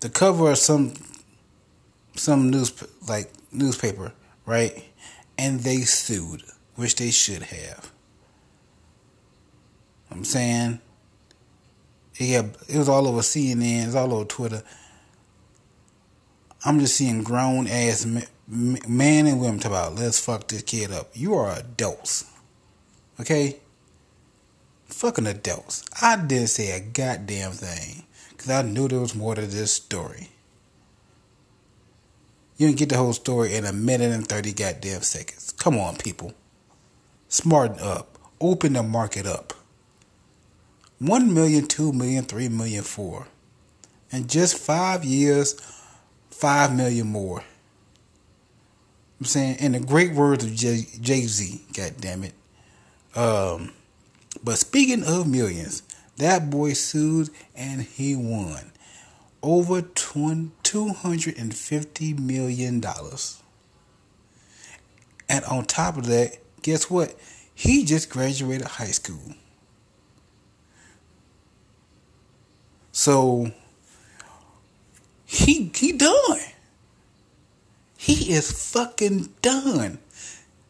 the 0.00 0.10
cover 0.10 0.50
of 0.50 0.58
some 0.58 0.92
some 2.18 2.50
news 2.50 2.72
like 3.08 3.30
newspaper, 3.52 4.12
right? 4.44 4.84
And 5.36 5.60
they 5.60 5.78
sued, 5.78 6.42
which 6.74 6.96
they 6.96 7.10
should 7.10 7.44
have. 7.44 7.90
I'm 10.10 10.24
saying 10.24 10.80
yeah, 12.18 12.42
it 12.68 12.76
was 12.76 12.88
all 12.88 13.06
over 13.06 13.20
CNN, 13.20 13.86
it's 13.86 13.94
all 13.94 14.12
over 14.12 14.24
Twitter. 14.24 14.62
I'm 16.64 16.80
just 16.80 16.96
seeing 16.96 17.22
grown 17.22 17.68
ass 17.68 18.04
man 18.48 19.26
and 19.26 19.40
women 19.40 19.60
talk 19.60 19.70
about 19.70 19.94
let's 19.94 20.18
fuck 20.18 20.48
this 20.48 20.62
kid 20.62 20.90
up. 20.90 21.10
You 21.14 21.34
are 21.34 21.52
adults, 21.52 22.24
okay? 23.20 23.58
Fucking 24.86 25.26
adults. 25.26 25.84
I 26.02 26.16
didn't 26.16 26.48
say 26.48 26.72
a 26.76 26.80
goddamn 26.80 27.52
thing 27.52 28.04
because 28.30 28.50
I 28.50 28.62
knew 28.62 28.88
there 28.88 29.00
was 29.00 29.14
more 29.14 29.36
to 29.36 29.42
this 29.42 29.72
story. 29.72 30.30
You 32.58 32.66
can 32.66 32.76
get 32.76 32.88
the 32.88 32.96
whole 32.96 33.12
story 33.12 33.54
in 33.54 33.64
a 33.64 33.72
minute 33.72 34.10
and 34.10 34.28
30 34.28 34.52
goddamn 34.52 35.02
seconds. 35.02 35.52
Come 35.52 35.78
on, 35.78 35.96
people. 35.96 36.34
Smarten 37.28 37.78
up. 37.78 38.18
Open 38.40 38.72
the 38.72 38.82
market 38.82 39.26
up. 39.26 39.54
1 40.98 41.32
million, 41.32 41.68
2 41.68 41.92
million, 41.92 42.24
3 42.24 42.48
million, 42.48 42.82
4. 42.82 43.28
In 44.10 44.26
just 44.26 44.58
five 44.58 45.04
years, 45.04 45.54
5 46.30 46.74
million 46.74 47.06
more. 47.06 47.44
I'm 49.20 49.26
saying, 49.26 49.56
in 49.60 49.72
the 49.72 49.80
great 49.80 50.12
words 50.12 50.44
of 50.44 50.54
Jay 50.54 50.82
Z, 51.22 51.60
God 51.76 51.94
damn 52.00 52.24
it. 52.24 52.34
Um, 53.14 53.72
but 54.42 54.58
speaking 54.58 55.04
of 55.04 55.28
millions, 55.28 55.84
that 56.16 56.50
boy 56.50 56.72
sued 56.72 57.30
and 57.54 57.82
he 57.82 58.16
won 58.16 58.72
over 59.42 59.82
$250 60.68 62.18
million. 62.18 62.84
And 65.28 65.44
on 65.44 65.64
top 65.64 65.96
of 65.96 66.06
that, 66.06 66.38
guess 66.62 66.90
what? 66.90 67.14
He 67.54 67.84
just 67.84 68.10
graduated 68.10 68.66
high 68.66 68.86
school. 68.86 69.34
So 72.92 73.52
he 75.24 75.70
he 75.74 75.92
done. 75.92 76.40
He 77.96 78.32
is 78.32 78.72
fucking 78.72 79.28
done. 79.42 79.98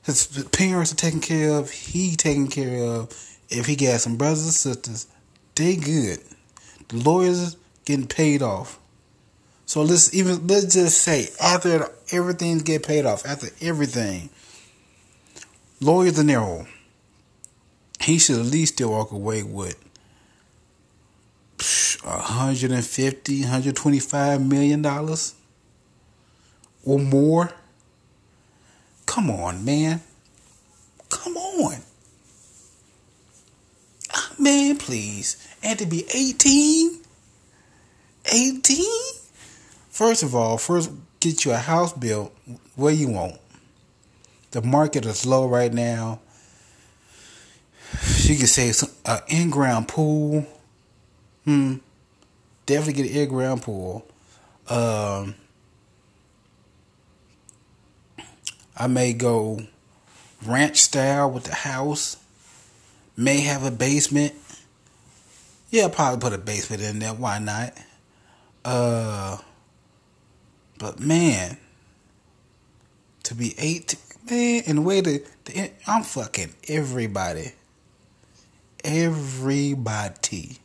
His 0.02 0.26
parents 0.52 0.92
are 0.92 0.96
taken 0.96 1.20
care 1.20 1.52
of. 1.52 1.70
He 1.70 2.16
taken 2.16 2.48
care 2.48 2.84
of. 2.84 3.10
If 3.48 3.66
he 3.66 3.76
got 3.76 4.00
some 4.00 4.16
brothers 4.16 4.44
and 4.44 4.52
sisters, 4.52 5.06
they 5.54 5.76
good. 5.76 6.20
The 6.88 6.96
lawyers 6.96 7.56
getting 7.84 8.06
paid 8.06 8.42
off. 8.42 8.78
So 9.68 9.82
let's 9.82 10.14
even 10.14 10.46
let's 10.46 10.72
just 10.72 11.02
say 11.02 11.28
after 11.38 11.90
everything 12.10 12.56
get 12.60 12.86
paid 12.86 13.04
off, 13.04 13.26
after 13.26 13.48
everything, 13.60 14.30
lawyer 15.78 16.10
De 16.10 16.22
Niro, 16.22 16.66
he 18.00 18.18
should 18.18 18.38
at 18.38 18.46
least 18.46 18.72
still 18.72 18.92
walk 18.92 19.12
away 19.12 19.42
with 19.42 19.76
150, 22.02 23.40
125 23.42 24.40
million 24.40 24.80
dollars 24.80 25.34
or 26.82 26.98
more. 26.98 27.52
Come 29.04 29.30
on, 29.30 29.66
man. 29.66 30.00
Come 31.10 31.36
on. 31.36 31.80
Ah, 34.14 34.32
man, 34.38 34.78
please. 34.78 35.36
And 35.62 35.78
to 35.78 35.84
be 35.84 36.06
18? 36.10 37.00
18? 38.32 39.17
First 39.98 40.22
of 40.22 40.32
all, 40.32 40.58
first 40.58 40.92
get 41.18 41.44
you 41.44 41.50
a 41.50 41.56
house 41.56 41.92
built 41.92 42.32
where 42.76 42.94
you 42.94 43.08
want. 43.08 43.34
The 44.52 44.62
market 44.62 45.04
is 45.04 45.26
low 45.26 45.48
right 45.48 45.74
now. 45.74 46.20
You 48.18 48.36
can 48.36 48.46
say 48.46 48.72
an 49.06 49.18
in-ground 49.26 49.88
pool. 49.88 50.46
Hmm. 51.44 51.78
Definitely 52.64 53.02
get 53.02 53.10
an 53.10 53.22
in-ground 53.22 53.62
pool. 53.62 54.06
Um, 54.68 55.34
I 58.76 58.86
may 58.86 59.14
go 59.14 59.62
ranch 60.46 60.80
style 60.80 61.28
with 61.28 61.42
the 61.42 61.56
house. 61.56 62.18
May 63.16 63.40
have 63.40 63.64
a 63.64 63.72
basement. 63.72 64.34
Yeah, 65.70 65.88
probably 65.88 66.20
put 66.20 66.38
a 66.38 66.38
basement 66.38 66.82
in 66.82 67.00
there. 67.00 67.14
Why 67.14 67.40
not? 67.40 67.76
Uh, 68.64 69.38
but 70.78 71.00
man, 71.00 71.58
to 73.24 73.34
be 73.34 73.54
eight, 73.58 73.96
man, 74.30 74.62
and 74.66 74.78
the 74.78 74.82
way 74.82 75.00
that 75.00 75.72
I'm 75.86 76.02
fucking 76.02 76.54
everybody, 76.68 77.52
everybody, 78.84 80.58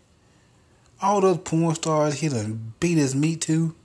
all 1.01 1.21
those 1.21 1.39
porn 1.39 1.75
stars 1.75 2.19
he 2.19 2.29
done 2.29 2.73
beat 2.79 2.97
his 2.97 3.15
meat 3.15 3.41
to. 3.41 3.75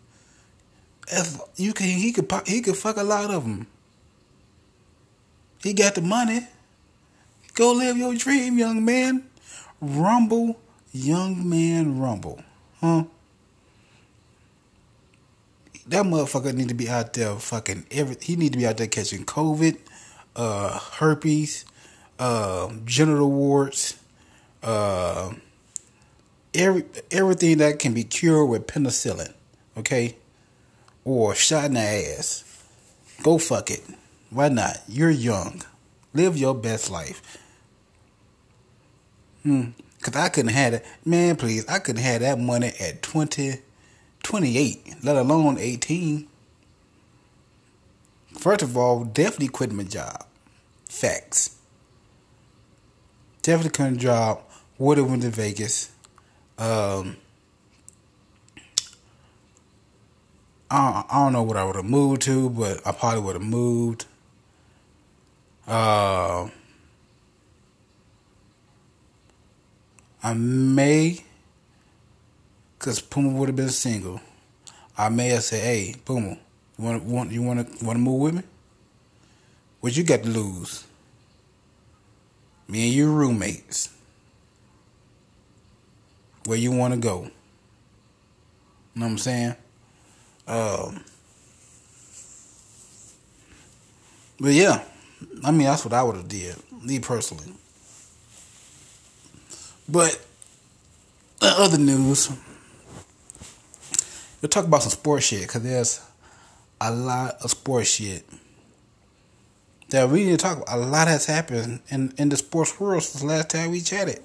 If 1.08 1.38
you 1.56 1.72
can, 1.72 1.86
he 1.86 2.12
could 2.12 2.28
pop, 2.28 2.46
he 2.46 2.60
could 2.60 2.76
fuck 2.76 2.98
a 2.98 3.02
lot 3.02 3.30
of 3.30 3.44
them. 3.44 3.66
He 5.62 5.72
got 5.72 5.94
the 5.94 6.02
money. 6.02 6.46
Go 7.54 7.72
live 7.72 7.96
your 7.96 8.14
dream, 8.14 8.58
young 8.58 8.84
man. 8.84 9.24
Rumble, 9.80 10.60
young 10.92 11.48
man, 11.48 11.98
rumble, 11.98 12.42
huh? 12.80 13.04
That 15.88 16.04
motherfucker 16.04 16.54
need 16.54 16.68
to 16.68 16.74
be 16.74 16.88
out 16.88 17.14
there 17.14 17.34
fucking 17.34 17.86
every. 17.90 18.16
He 18.20 18.36
need 18.36 18.52
to 18.52 18.58
be 18.58 18.66
out 18.66 18.76
there 18.76 18.86
catching 18.86 19.24
COVID, 19.24 19.78
uh, 20.36 20.78
herpes, 20.78 21.64
uh, 22.18 22.70
genital 22.84 23.30
warts, 23.30 23.98
uh, 24.62 25.32
every 26.54 26.84
everything 27.10 27.58
that 27.58 27.78
can 27.78 27.94
be 27.94 28.04
cured 28.04 28.48
with 28.48 28.66
penicillin, 28.66 29.32
okay, 29.76 30.16
or 31.04 31.34
shot 31.34 31.64
in 31.64 31.74
the 31.74 31.80
ass. 31.80 32.44
Go 33.22 33.38
fuck 33.38 33.70
it. 33.70 33.82
Why 34.30 34.48
not? 34.48 34.82
You're 34.88 35.10
young. 35.10 35.62
Live 36.12 36.36
your 36.36 36.54
best 36.54 36.90
life. 36.90 37.38
Hmm. 39.42 39.70
Cause 40.00 40.14
I 40.14 40.28
couldn't 40.28 40.52
have 40.52 40.74
it. 40.74 40.86
Man, 41.04 41.34
please, 41.36 41.66
I 41.66 41.80
couldn't 41.80 42.02
have 42.02 42.20
that 42.20 42.38
money 42.38 42.72
at 42.78 43.02
twenty 43.02 43.60
28, 44.28 44.96
let 45.02 45.16
alone 45.16 45.56
18. 45.58 46.28
First 48.36 48.60
of 48.60 48.76
all, 48.76 49.04
definitely 49.04 49.48
quit 49.48 49.72
my 49.72 49.84
job. 49.84 50.26
Facts. 50.86 51.56
Definitely 53.40 53.70
quit 53.70 53.92
my 53.92 53.96
job. 53.96 54.42
Would 54.76 54.98
have 54.98 55.08
went 55.08 55.22
to 55.22 55.30
Vegas. 55.30 55.90
Um, 56.58 57.16
I, 60.70 61.04
I 61.08 61.24
don't 61.24 61.32
know 61.32 61.42
what 61.42 61.56
I 61.56 61.64
would 61.64 61.76
have 61.76 61.86
moved 61.86 62.20
to, 62.22 62.50
but 62.50 62.86
I 62.86 62.92
probably 62.92 63.20
would 63.20 63.34
have 63.36 63.42
moved. 63.42 64.04
Uh, 65.66 66.48
I 70.22 70.34
may 70.34 71.24
Cause 72.78 73.00
Puma 73.00 73.30
would 73.32 73.48
have 73.48 73.56
been 73.56 73.70
single. 73.70 74.20
I 74.96 75.08
may 75.08 75.30
have 75.30 75.42
said, 75.42 75.62
"Hey, 75.62 75.96
Puma, 76.04 76.38
you 76.78 76.84
want 76.84 77.02
want 77.04 77.32
you 77.32 77.42
want 77.42 77.78
to 77.78 77.84
want 77.84 77.96
to 77.96 78.00
move 78.00 78.20
with 78.20 78.34
me? 78.34 78.42
What 79.80 79.96
you 79.96 80.04
got 80.04 80.22
to 80.22 80.28
lose? 80.28 80.84
Me 82.68 82.86
and 82.86 82.94
you 82.94 83.10
roommates. 83.10 83.90
Where 86.44 86.58
you 86.58 86.70
want 86.70 86.94
to 86.94 87.00
go? 87.00 87.22
You 87.22 89.00
know 89.00 89.06
what 89.06 89.12
I'm 89.12 89.18
saying? 89.18 89.54
Um, 90.46 91.04
but 94.40 94.52
yeah, 94.52 94.82
I 95.44 95.50
mean 95.50 95.66
that's 95.66 95.84
what 95.84 95.94
I 95.94 96.02
would 96.02 96.16
have 96.16 96.28
did, 96.28 96.56
me 96.82 97.00
personally. 97.00 97.52
But 99.88 100.20
other 101.40 101.78
news, 101.78 102.30
we'll 104.40 104.48
talk 104.48 104.64
about 104.64 104.82
some 104.82 104.90
sports 104.90 105.26
shit 105.26 105.42
because 105.42 105.62
there's 105.62 106.00
a 106.80 106.92
lot 106.92 107.36
of 107.42 107.50
sports 107.50 107.90
shit 107.90 108.24
that 109.90 110.08
we 110.08 110.24
need 110.24 110.30
to 110.32 110.36
talk 110.36 110.58
about. 110.58 110.76
A 110.76 110.80
lot 110.80 111.08
has 111.08 111.26
happened 111.26 111.80
in, 111.88 112.12
in 112.18 112.28
the 112.28 112.36
sports 112.36 112.78
world 112.78 113.02
since 113.02 113.24
last 113.24 113.50
time 113.50 113.70
we 113.70 113.80
chatted. 113.80 114.20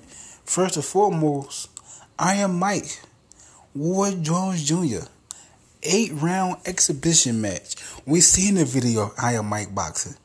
First 0.46 0.76
and 0.76 0.86
foremost, 0.86 1.70
Iron 2.20 2.56
Mike, 2.56 3.02
Roy 3.74 4.16
Jones 4.16 4.64
Jr., 4.64 5.08
eight 5.84 6.12
round 6.14 6.58
exhibition 6.66 7.42
match. 7.42 7.76
We 8.06 8.22
seen 8.22 8.56
the 8.56 8.66
video 8.66 9.08
of 9.08 9.14
Iron 9.18 9.48
Mike 9.48 9.74
boxing. 9.74 10.16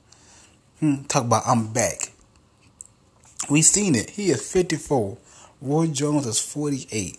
Hmm, 0.81 1.03
talk 1.05 1.25
about 1.25 1.45
I'm 1.47 1.73
back. 1.73 2.13
We 3.49 3.63
seen 3.63 3.95
it. 3.95 4.11
He 4.11 4.31
is 4.31 4.53
54. 4.53 5.17
Roy 5.61 5.87
Jones 5.87 6.27
is 6.27 6.39
48. 6.39 7.19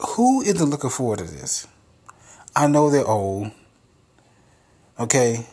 Who 0.00 0.42
isn't 0.42 0.70
looking 0.70 0.90
forward 0.90 1.20
to 1.20 1.24
this? 1.24 1.66
I 2.54 2.66
know 2.66 2.90
they're 2.90 3.06
old. 3.06 3.50
Okay. 4.98 5.46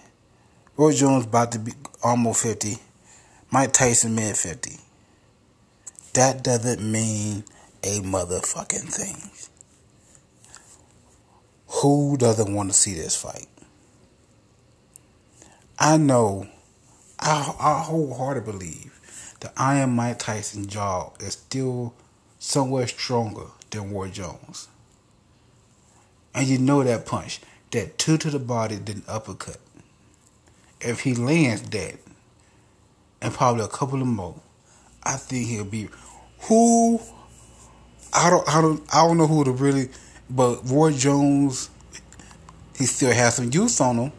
Roy 0.77 0.93
Jones 0.93 1.25
about 1.25 1.51
to 1.53 1.59
be 1.59 1.73
almost 2.03 2.43
50. 2.43 2.77
Mike 3.51 3.73
Tyson 3.73 4.15
mid 4.15 4.35
50. 4.35 4.71
That 6.13 6.43
doesn't 6.43 6.81
mean 6.81 7.43
a 7.83 7.99
motherfucking 8.01 8.91
thing. 8.91 9.31
Who 11.81 12.17
doesn't 12.17 12.53
want 12.53 12.71
to 12.71 12.75
see 12.75 12.93
this 12.93 13.15
fight? 13.21 13.47
I 15.77 15.97
know, 15.97 16.47
I, 17.19 17.53
I 17.59 17.83
wholeheartedly 17.83 18.51
believe 18.51 18.99
that 19.41 19.53
Iron 19.57 19.91
Mike 19.91 20.19
Tyson 20.19 20.67
jaw 20.67 21.11
is 21.19 21.33
still 21.33 21.93
somewhere 22.39 22.87
stronger 22.87 23.47
than 23.75 23.93
Roy 23.93 24.09
Jones. 24.09 24.67
And 26.33 26.47
you 26.47 26.57
know 26.57 26.83
that 26.83 27.05
punch, 27.05 27.39
that 27.71 27.97
two 27.97 28.17
to 28.17 28.29
the 28.29 28.39
body, 28.39 28.75
then 28.75 29.03
uppercut. 29.07 29.57
If 30.81 31.01
he 31.01 31.13
lands 31.15 31.61
that, 31.69 31.95
and 33.21 33.33
probably 33.33 33.63
a 33.63 33.67
couple 33.67 34.01
of 34.01 34.07
more, 34.07 34.35
I 35.03 35.17
think 35.17 35.47
he'll 35.47 35.65
be 35.65 35.89
who. 36.41 36.99
I 38.13 38.29
don't, 38.29 38.47
I 38.47 38.61
don't, 38.61 38.83
I 38.93 39.05
don't 39.05 39.17
know 39.17 39.27
who 39.27 39.43
to 39.43 39.51
really, 39.51 39.89
but 40.29 40.61
Roy 40.69 40.91
Jones, 40.93 41.69
he 42.77 42.85
still 42.85 43.13
has 43.13 43.35
some 43.35 43.51
youth 43.51 43.79
on 43.81 43.97
him, 43.97 44.11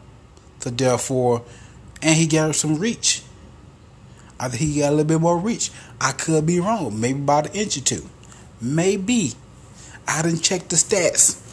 so 0.59 0.69
therefore, 0.69 1.43
and 2.01 2.15
he 2.15 2.27
got 2.27 2.55
some 2.55 2.77
reach. 2.77 3.23
I 4.39 4.49
think 4.49 4.61
he 4.61 4.79
got 4.79 4.89
a 4.89 4.91
little 4.91 5.05
bit 5.05 5.19
more 5.19 5.37
reach. 5.37 5.71
I 5.99 6.11
could 6.11 6.45
be 6.45 6.59
wrong, 6.59 6.99
maybe 6.99 7.19
about 7.19 7.47
an 7.47 7.53
inch 7.53 7.77
or 7.77 7.81
two, 7.81 8.09
maybe. 8.61 9.33
I 10.07 10.21
didn't 10.21 10.41
check 10.41 10.67
the 10.69 10.75
stats. 10.75 11.43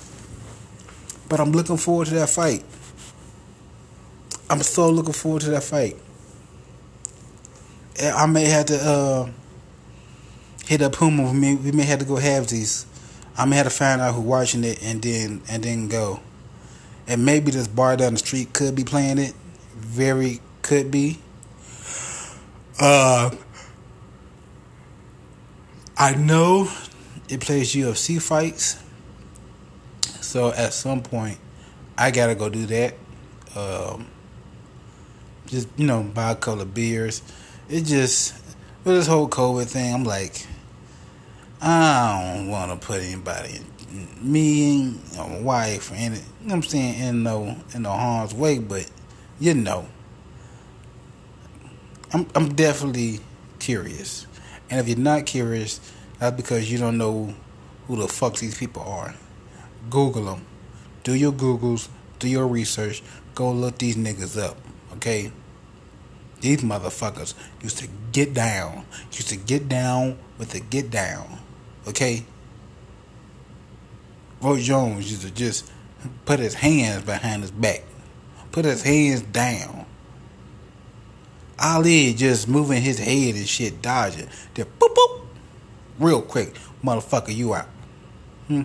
But 1.28 1.40
I'm 1.40 1.52
looking 1.52 1.76
forward 1.76 2.08
to 2.08 2.14
that 2.14 2.30
fight. 2.30 2.64
I'm 4.48 4.62
so 4.62 4.90
looking 4.90 5.12
forward 5.12 5.42
to 5.42 5.50
that 5.50 5.62
fight. 5.62 5.96
I 8.02 8.26
may 8.26 8.44
have 8.44 8.66
to 8.66 8.76
uh, 8.76 9.30
hit 10.66 10.82
up 10.82 10.92
Puma. 10.92 11.30
We 11.30 11.38
may, 11.38 11.54
we 11.54 11.72
may 11.72 11.84
have 11.84 12.00
to 12.00 12.04
go 12.04 12.16
have 12.16 12.48
these. 12.48 12.86
I 13.36 13.46
may 13.46 13.56
have 13.56 13.66
to 13.66 13.70
find 13.70 14.00
out 14.00 14.14
who's 14.14 14.24
watching 14.24 14.64
it 14.64 14.82
and 14.82 15.02
then 15.02 15.42
and 15.48 15.62
then 15.62 15.88
go. 15.88 16.20
And 17.06 17.24
maybe 17.24 17.50
this 17.50 17.68
bar 17.68 17.96
down 17.96 18.14
the 18.14 18.18
street 18.18 18.52
could 18.52 18.74
be 18.74 18.84
playing 18.84 19.18
it. 19.18 19.34
Very 19.76 20.40
could 20.62 20.90
be. 20.90 21.18
Uh, 22.80 23.30
I 25.96 26.14
know 26.14 26.70
it 27.28 27.40
plays 27.40 27.74
UFC 27.74 28.20
fights. 28.20 28.82
So 30.20 30.52
at 30.52 30.72
some 30.72 31.02
point, 31.02 31.38
I 31.96 32.10
gotta 32.10 32.34
go 32.34 32.48
do 32.48 32.66
that. 32.66 32.94
Um, 33.56 34.06
just 35.46 35.68
you 35.76 35.86
know, 35.86 36.02
buy 36.02 36.32
a 36.32 36.34
couple 36.34 36.62
of 36.62 36.74
beers. 36.74 37.22
It 37.68 37.82
just 37.82 38.34
with 38.84 38.96
this 38.96 39.06
whole 39.06 39.28
COVID 39.28 39.66
thing, 39.66 39.94
I'm 39.94 40.04
like, 40.04 40.46
I 41.60 42.34
don't 42.34 42.48
want 42.48 42.78
to 42.78 42.86
put 42.86 43.00
anybody, 43.00 43.60
me, 44.20 44.94
or 45.18 45.28
my 45.28 45.40
wife, 45.40 45.92
any, 45.94 46.16
you 46.16 46.22
know 46.42 46.54
I'm 46.54 46.62
saying, 46.62 47.00
in 47.00 47.22
no 47.22 47.56
in 47.74 47.82
no 47.82 47.92
harm's 47.92 48.34
way. 48.34 48.58
But 48.58 48.90
you 49.40 49.54
know, 49.54 49.86
I'm 52.12 52.26
I'm 52.34 52.54
definitely 52.54 53.20
curious, 53.60 54.26
and 54.68 54.80
if 54.80 54.88
you're 54.88 54.98
not 54.98 55.26
curious, 55.26 55.80
that's 56.18 56.36
because 56.36 56.70
you 56.70 56.78
don't 56.78 56.98
know 56.98 57.34
who 57.86 57.96
the 57.96 58.08
fuck 58.08 58.36
these 58.36 58.56
people 58.56 58.82
are. 58.82 59.14
Google 59.90 60.24
them. 60.24 60.46
Do 61.02 61.14
your 61.14 61.32
Googles. 61.32 61.88
Do 62.18 62.28
your 62.28 62.46
research. 62.46 63.02
Go 63.34 63.52
look 63.52 63.78
these 63.78 63.96
niggas 63.96 64.40
up. 64.40 64.56
Okay. 64.94 65.32
These 66.40 66.62
motherfuckers 66.62 67.34
used 67.62 67.78
to 67.78 67.88
get 68.12 68.34
down. 68.34 68.84
Used 69.12 69.28
to 69.28 69.36
get 69.36 69.68
down 69.68 70.18
with 70.38 70.50
the 70.50 70.60
get 70.60 70.90
down. 70.90 71.38
Okay. 71.88 72.24
Roy 74.40 74.60
Jones 74.60 75.10
used 75.10 75.22
to 75.22 75.30
just 75.30 75.70
put 76.24 76.38
his 76.38 76.54
hands 76.54 77.04
behind 77.04 77.42
his 77.42 77.50
back. 77.50 77.82
Put 78.52 78.64
his 78.64 78.82
hands 78.82 79.22
down. 79.22 79.86
Ali 81.58 82.14
just 82.14 82.48
moving 82.48 82.82
his 82.82 82.98
head 82.98 83.34
and 83.36 83.48
shit, 83.48 83.80
dodging. 83.80 84.28
Then 84.54 84.66
boop 84.78 84.94
boop. 84.94 85.23
Real 85.98 86.22
quick, 86.22 86.54
motherfucker, 86.82 87.34
you 87.34 87.54
out. 87.54 87.68
Hmm. 88.48 88.62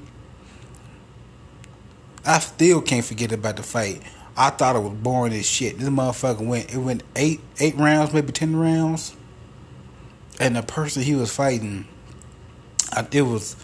I 2.25 2.39
still 2.39 2.81
can't 2.81 3.05
forget 3.05 3.31
about 3.31 3.57
the 3.57 3.63
fight. 3.63 4.01
I 4.35 4.51
thought 4.51 4.75
it 4.75 4.79
was 4.79 4.93
boring 4.93 5.33
as 5.33 5.45
shit. 5.45 5.77
This 5.77 5.89
motherfucker 5.89 6.45
went 6.45 6.73
it 6.73 6.77
went 6.77 7.03
eight 7.15 7.41
eight 7.59 7.75
rounds, 7.75 8.13
maybe 8.13 8.31
ten 8.31 8.55
rounds. 8.55 9.15
And 10.39 10.55
the 10.55 10.63
person 10.63 11.03
he 11.03 11.15
was 11.15 11.33
fighting, 11.33 11.87
I, 12.93 13.05
it 13.11 13.23
was 13.23 13.55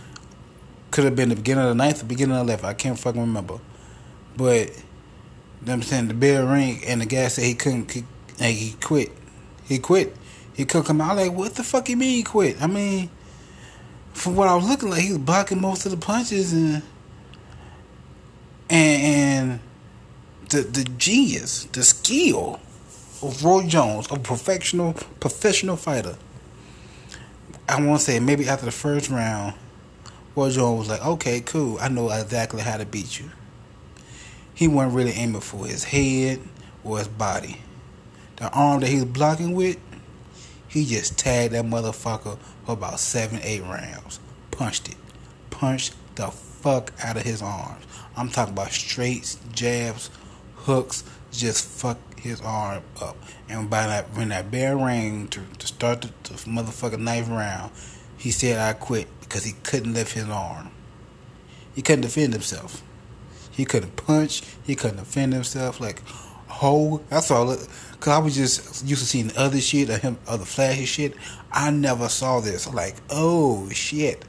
could 0.91 1.05
have 1.05 1.15
been 1.15 1.29
the 1.29 1.35
beginning 1.35 1.63
of 1.63 1.69
the 1.69 1.75
ninth, 1.75 1.99
the 1.99 2.05
beginning 2.05 2.35
of 2.35 2.45
the 2.45 2.51
left. 2.51 2.63
I 2.63 2.73
can't 2.73 2.99
fucking 2.99 3.21
remember. 3.21 3.59
But 4.35 4.69
you 4.69 4.83
know 5.65 5.73
I'm 5.73 5.81
saying 5.81 6.09
the 6.09 6.13
bell 6.13 6.45
ring 6.45 6.81
and 6.85 7.01
the 7.01 7.05
guy 7.05 7.27
said 7.29 7.45
he 7.45 7.55
couldn't 7.55 7.91
he, 7.91 8.03
he 8.39 8.75
quit. 8.81 9.11
He 9.65 9.79
quit. 9.79 10.15
He 10.53 10.65
couldn't 10.65 10.87
come 10.87 11.01
out 11.01 11.17
like 11.17 11.31
what 11.31 11.55
the 11.55 11.63
fuck 11.63 11.87
you 11.89 11.97
mean 11.97 12.17
he 12.17 12.23
quit? 12.23 12.61
I 12.61 12.67
mean 12.67 13.09
from 14.15 14.35
what 14.37 14.47
I 14.47 14.55
was 14.55 14.67
looking 14.67 14.89
like 14.89 15.01
he 15.01 15.09
was 15.09 15.19
blocking 15.19 15.61
most 15.61 15.85
of 15.85 15.91
the 15.91 15.97
punches 15.97 16.53
and 16.53 16.81
and, 18.69 19.03
and 19.03 19.59
the 20.49 20.61
the 20.61 20.83
genius, 20.97 21.65
the 21.65 21.83
skill 21.83 22.59
of 23.21 23.43
Roy 23.43 23.67
Jones, 23.67 24.07
a 24.09 24.17
professional 24.17 24.93
professional 25.19 25.75
fighter. 25.75 26.15
I 27.67 27.85
want 27.85 27.99
to 27.99 28.05
say 28.05 28.19
maybe 28.19 28.47
after 28.47 28.65
the 28.65 28.71
first 28.71 29.09
round, 29.09 29.53
Roy 30.35 30.49
Jones 30.49 30.79
was 30.79 30.89
like, 30.89 31.05
"Okay, 31.05 31.41
cool, 31.41 31.77
I 31.81 31.89
know 31.89 32.09
exactly 32.09 32.61
how 32.61 32.77
to 32.77 32.85
beat 32.85 33.19
you." 33.19 33.29
He 34.53 34.69
wasn't 34.69 34.95
really 34.95 35.11
aiming 35.11 35.41
for 35.41 35.65
his 35.65 35.83
head 35.83 36.39
or 36.85 36.99
his 36.99 37.09
body. 37.09 37.57
The 38.37 38.49
arm 38.49 38.79
that 38.79 38.87
he 38.87 38.95
was 38.95 39.05
blocking 39.05 39.53
with, 39.53 39.77
he 40.75 40.83
just 40.83 41.17
tagged 41.17 41.53
that 41.53 41.63
motherfucker 41.63 42.37
for 42.65 42.73
about 42.73 42.99
seven, 42.99 43.39
eight 43.43 43.63
rounds. 43.63 44.19
Punched 44.51 44.89
it, 44.89 44.97
punched 45.49 45.95
the 46.15 46.27
fuck 46.27 46.91
out 47.01 47.15
of 47.15 47.23
his 47.23 47.41
arms. 47.41 47.85
I'm 48.17 48.27
talking 48.27 48.51
about 48.51 48.71
straights, 48.71 49.39
jabs, 49.53 50.09
hooks, 50.55 51.05
just 51.31 51.65
fuck 51.65 51.97
his 52.19 52.41
arm 52.41 52.83
up. 53.01 53.15
And 53.47 53.69
by 53.69 53.87
that, 53.87 54.13
when 54.15 54.27
that 54.29 54.51
bell 54.51 54.75
rang 54.75 55.29
to, 55.29 55.43
to 55.59 55.65
start 55.65 56.01
the, 56.01 56.07
the 56.23 56.33
motherfucking 56.39 56.99
knife 56.99 57.29
round, 57.29 57.71
he 58.17 58.31
said 58.31 58.59
I 58.59 58.73
quit 58.73 59.07
because 59.21 59.45
he 59.45 59.53
couldn't 59.63 59.93
lift 59.93 60.11
his 60.11 60.27
arm. 60.27 60.71
He 61.73 61.81
couldn't 61.81 62.01
defend 62.01 62.33
himself. 62.33 62.83
He 63.49 63.63
couldn't 63.63 63.95
punch. 63.95 64.43
He 64.65 64.75
couldn't 64.75 64.97
defend 64.97 65.31
himself. 65.31 65.79
Like, 65.79 66.01
whole. 66.65 66.97
That's 67.09 67.31
all. 67.31 67.51
It, 67.51 67.67
Cause 67.99 68.13
I 68.13 68.17
was 68.19 68.35
just 68.35 68.85
used 68.85 69.01
to 69.01 69.07
seeing 69.07 69.31
other 69.37 69.59
shit 69.59 69.89
of 69.89 70.01
him, 70.01 70.17
other 70.27 70.45
flashy 70.45 70.85
shit. 70.85 71.15
I 71.51 71.71
never 71.71 72.09
saw 72.09 72.39
this. 72.39 72.67
I'm 72.67 72.75
Like, 72.75 72.95
oh 73.09 73.69
shit, 73.69 74.25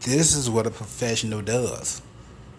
this 0.00 0.34
is 0.34 0.48
what 0.48 0.66
a 0.66 0.70
professional 0.70 1.42
does. 1.42 2.00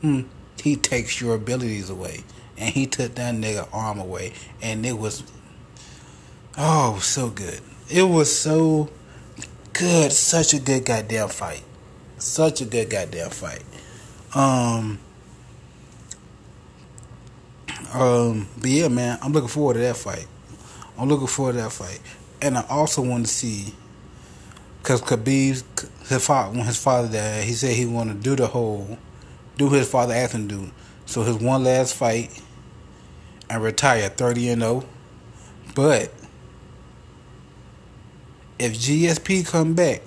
Hmm 0.01 0.21
he 0.63 0.77
takes 0.77 1.19
your 1.19 1.35
abilities 1.35 1.89
away. 1.89 2.23
And 2.57 2.73
he 2.73 2.85
took 2.85 3.15
that 3.15 3.35
nigga 3.35 3.67
arm 3.73 3.99
away. 3.99 4.31
And 4.61 4.85
it 4.85 4.97
was 4.97 5.23
oh 6.57 6.99
so 6.99 7.29
good. 7.29 7.59
It 7.89 8.03
was 8.03 8.33
so 8.33 8.89
good. 9.73 10.13
Such 10.13 10.53
a 10.53 10.59
good 10.59 10.85
goddamn 10.85 11.27
fight. 11.27 11.63
Such 12.17 12.61
a 12.61 12.65
good 12.65 12.89
goddamn 12.89 13.31
fight. 13.31 13.63
Um 14.33 14.99
um 17.93 18.47
but 18.57 18.69
yeah 18.69 18.87
man, 18.87 19.19
I'm 19.21 19.31
looking 19.31 19.49
forward 19.49 19.75
to 19.75 19.79
that 19.79 19.97
fight. 19.97 20.27
I'm 20.97 21.09
looking 21.09 21.27
forward 21.27 21.53
to 21.53 21.57
that 21.59 21.71
fight. 21.71 22.01
And 22.41 22.57
I 22.57 22.65
also 22.69 23.01
want 23.01 23.25
to 23.25 23.31
see 23.31 23.73
because 24.79 25.01
Khabib, 25.01 25.63
his 26.07 26.25
father, 26.25 26.57
when 26.57 26.65
his 26.65 26.81
father 26.81 27.07
died, 27.07 27.45
he 27.45 27.53
said 27.53 27.75
he 27.75 27.85
wanted 27.85 28.15
to 28.15 28.19
do 28.19 28.35
the 28.35 28.47
whole 28.47 28.97
do 29.57 29.69
his 29.69 29.89
father 29.89 30.13
asked 30.13 30.33
him 30.33 30.47
to 30.49 30.55
do. 30.55 30.71
So 31.05 31.23
his 31.23 31.37
one 31.37 31.63
last 31.63 31.95
fight 31.95 32.41
and 33.49 33.61
retire 33.61 34.09
30 34.09 34.49
and 34.49 34.61
0. 34.61 34.85
But 35.75 36.11
if 38.59 38.73
GSP 38.73 39.45
come 39.47 39.73
back, 39.73 40.01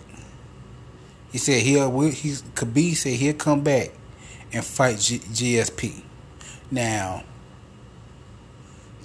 he 1.32 1.38
said 1.38 1.62
he'll 1.62 1.90
Khabib 1.90 2.96
said 2.96 3.12
he'll 3.12 3.34
come 3.34 3.62
back 3.62 3.92
and 4.52 4.64
fight 4.64 4.98
G, 4.98 5.18
GSP. 5.18 6.02
Now, 6.70 7.24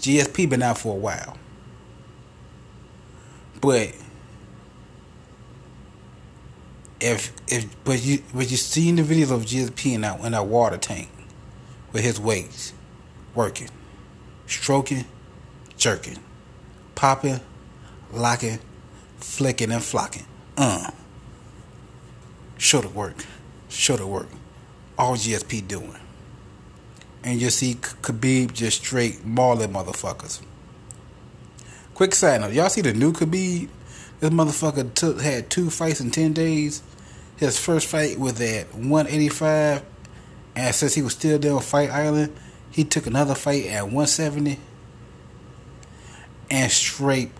GSP 0.01 0.49
been 0.49 0.63
out 0.63 0.77
for 0.77 0.93
a 0.93 0.99
while, 0.99 1.37
but 3.61 3.93
if 6.99 7.31
if 7.47 7.83
but 7.83 8.01
you 8.03 8.23
but 8.33 8.49
you 8.49 8.57
seen 8.57 8.95
the 8.95 9.03
videos 9.03 9.31
of 9.31 9.43
GSP 9.43 9.93
in 9.93 10.01
that 10.01 10.19
in 10.21 10.31
that 10.31 10.45
water 10.45 10.77
tank 10.77 11.09
with 11.91 12.03
his 12.03 12.19
weights 12.19 12.73
working, 13.35 13.69
stroking, 14.47 15.05
jerking, 15.77 16.17
popping, 16.95 17.39
locking, 18.11 18.59
flicking 19.17 19.71
and 19.71 19.83
flocking. 19.83 20.25
Uh. 20.57 20.91
Show 22.57 22.81
the 22.81 22.89
work. 22.89 23.25
Show 23.69 23.97
the 23.97 24.05
work. 24.05 24.27
All 24.97 25.15
GSP 25.15 25.67
doing. 25.67 25.95
And 27.23 27.41
you 27.41 27.49
see 27.49 27.75
Khabib 27.75 28.53
just 28.53 28.83
straight 28.83 29.23
mauling 29.25 29.71
motherfuckers. 29.71 30.41
Quick 31.93 32.15
side 32.15 32.41
note, 32.41 32.53
y'all 32.53 32.69
see 32.69 32.81
the 32.81 32.93
new 32.93 33.13
Khabib? 33.13 33.69
This 34.19 34.29
motherfucker 34.29 34.93
took 34.93 35.21
had 35.21 35.49
two 35.49 35.69
fights 35.69 36.01
in 36.01 36.11
ten 36.11 36.33
days. 36.33 36.81
His 37.37 37.59
first 37.59 37.87
fight 37.87 38.19
was 38.19 38.39
at 38.39 38.73
185, 38.73 39.83
and 40.55 40.75
since 40.75 40.93
he 40.93 41.01
was 41.01 41.13
still 41.13 41.39
there 41.39 41.53
on 41.53 41.61
Fight 41.61 41.89
Island, 41.89 42.35
he 42.69 42.83
took 42.83 43.07
another 43.07 43.33
fight 43.33 43.65
at 43.65 43.83
170 43.83 44.59
and 46.51 46.71
straight 46.71 47.31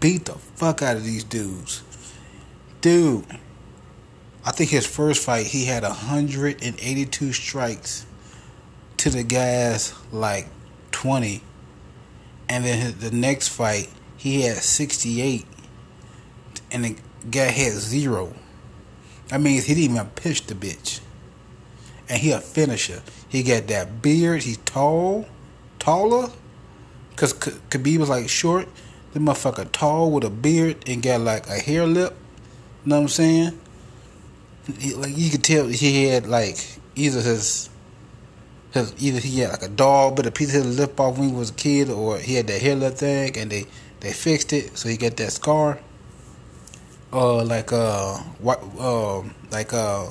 beat 0.00 0.26
the 0.26 0.34
fuck 0.34 0.82
out 0.82 0.96
of 0.96 1.04
these 1.04 1.24
dudes. 1.24 1.82
Dude, 2.80 3.24
I 4.46 4.52
think 4.52 4.70
his 4.70 4.86
first 4.86 5.24
fight 5.24 5.48
he 5.48 5.64
had 5.64 5.82
182 5.82 7.32
strikes 7.32 8.06
to 8.98 9.10
the 9.10 9.24
guy's 9.24 9.92
like 10.12 10.46
20, 10.92 11.42
and 12.48 12.64
then 12.64 12.78
his, 12.78 12.94
the 12.98 13.10
next 13.10 13.48
fight 13.48 13.90
he 14.16 14.42
had 14.42 14.58
68, 14.58 15.44
and 16.70 16.84
the 16.84 16.96
guy 17.28 17.46
had 17.46 17.72
zero. 17.72 18.34
That 19.28 19.40
means 19.40 19.64
he 19.64 19.74
didn't 19.74 19.96
even 19.96 20.06
pitch 20.10 20.46
the 20.46 20.54
bitch. 20.54 21.00
And 22.08 22.20
he 22.20 22.30
a 22.30 22.40
finisher. 22.40 23.02
He 23.28 23.42
got 23.42 23.66
that 23.66 24.00
beard. 24.00 24.44
He's 24.44 24.58
tall, 24.58 25.26
taller. 25.80 26.30
Cause 27.16 27.32
Khabib 27.32 27.98
was 27.98 28.08
like 28.08 28.28
short. 28.28 28.68
The 29.12 29.18
motherfucker 29.18 29.72
tall 29.72 30.12
with 30.12 30.22
a 30.22 30.30
beard 30.30 30.88
and 30.88 31.02
got 31.02 31.22
like 31.22 31.48
a 31.48 31.58
hair 31.58 31.84
lip. 31.84 32.14
Know 32.84 32.96
what 32.96 33.02
I'm 33.02 33.08
saying? 33.08 33.60
Like 34.68 35.16
you 35.16 35.30
could 35.30 35.44
tell 35.44 35.66
he 35.66 36.06
had 36.06 36.26
like 36.26 36.58
either 36.96 37.20
his 37.20 37.70
his 38.72 38.92
either 38.98 39.20
he 39.20 39.40
had 39.40 39.50
like 39.50 39.62
a 39.62 39.68
dog 39.68 40.16
but 40.16 40.26
a 40.26 40.32
piece 40.32 40.54
of 40.56 40.64
his 40.64 40.78
lip 40.78 40.98
off 40.98 41.18
when 41.18 41.28
he 41.28 41.34
was 41.34 41.50
a 41.50 41.54
kid, 41.54 41.88
or 41.88 42.18
he 42.18 42.34
had 42.34 42.48
that 42.48 42.60
hair 42.60 42.74
lip 42.74 42.94
thing 42.94 43.36
and 43.38 43.50
they 43.50 43.66
they 44.00 44.12
fixed 44.12 44.52
it 44.52 44.76
so 44.76 44.88
he 44.88 44.96
got 44.96 45.16
that 45.18 45.32
scar. 45.32 45.78
Uh 47.12 47.44
like 47.44 47.72
uh 47.72 48.16
what 48.40 48.60
uh 48.78 49.22
like 49.52 49.72
uh 49.72 50.06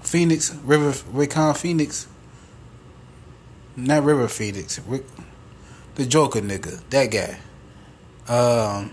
Phoenix 0.00 0.54
River 0.64 0.92
Raycon 1.12 1.56
Phoenix. 1.56 2.06
Not 3.76 4.02
River 4.04 4.26
Phoenix 4.26 4.80
Rick, 4.80 5.04
the 5.96 6.06
Joker 6.06 6.40
nigga 6.40 6.80
that 6.90 7.10
guy. 7.10 7.38
Um 8.26 8.90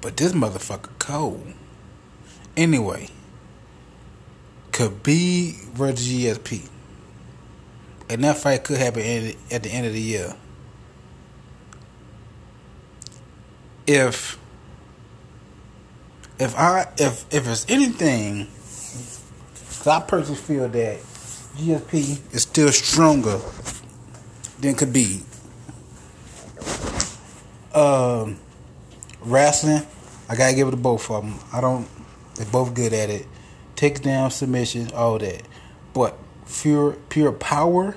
But 0.00 0.16
this 0.16 0.32
motherfucker 0.32 0.98
cold. 0.98 1.52
Anyway, 2.56 3.08
Khabib 4.72 5.54
versus 5.72 6.08
GSP. 6.08 6.68
And 8.08 8.24
that 8.24 8.38
fight 8.38 8.64
could 8.64 8.78
happen 8.78 9.02
at 9.50 9.62
the 9.62 9.70
end 9.70 9.86
of 9.86 9.92
the 9.92 10.00
year. 10.00 10.34
If 13.86 14.38
if 16.38 16.56
I 16.56 16.88
if 16.96 17.26
if 17.32 17.46
it's 17.46 17.66
anything, 17.68 18.46
cause 18.46 19.86
I 19.86 20.00
personally 20.00 20.40
feel 20.40 20.68
that 20.68 20.98
GSP 21.56 22.34
is 22.34 22.42
still 22.42 22.72
stronger 22.72 23.38
than 24.60 24.74
Khabib. 24.74 25.22
Um 27.74 28.38
wrestling, 29.22 29.82
I 30.28 30.36
gotta 30.36 30.54
give 30.54 30.68
it 30.68 30.72
to 30.72 30.76
both 30.76 31.10
of 31.10 31.24
them. 31.24 31.38
I 31.52 31.60
don't. 31.60 31.88
They're 32.36 32.46
both 32.46 32.74
good 32.74 32.92
at 32.92 33.10
it. 33.10 33.26
Takedown, 33.76 34.30
submission, 34.32 34.90
all 34.92 35.18
that. 35.18 35.42
But 35.92 36.18
pure 36.46 36.92
pure 37.08 37.32
power 37.32 37.96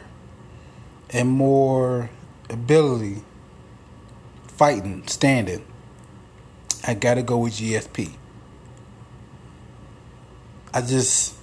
and 1.10 1.30
more 1.30 2.10
ability 2.50 3.24
fighting, 4.48 5.06
standing. 5.08 5.64
I 6.86 6.94
gotta 6.94 7.24
go 7.24 7.38
with 7.38 7.54
GSP. 7.54 8.14
I 10.74 10.82
just 10.82 11.36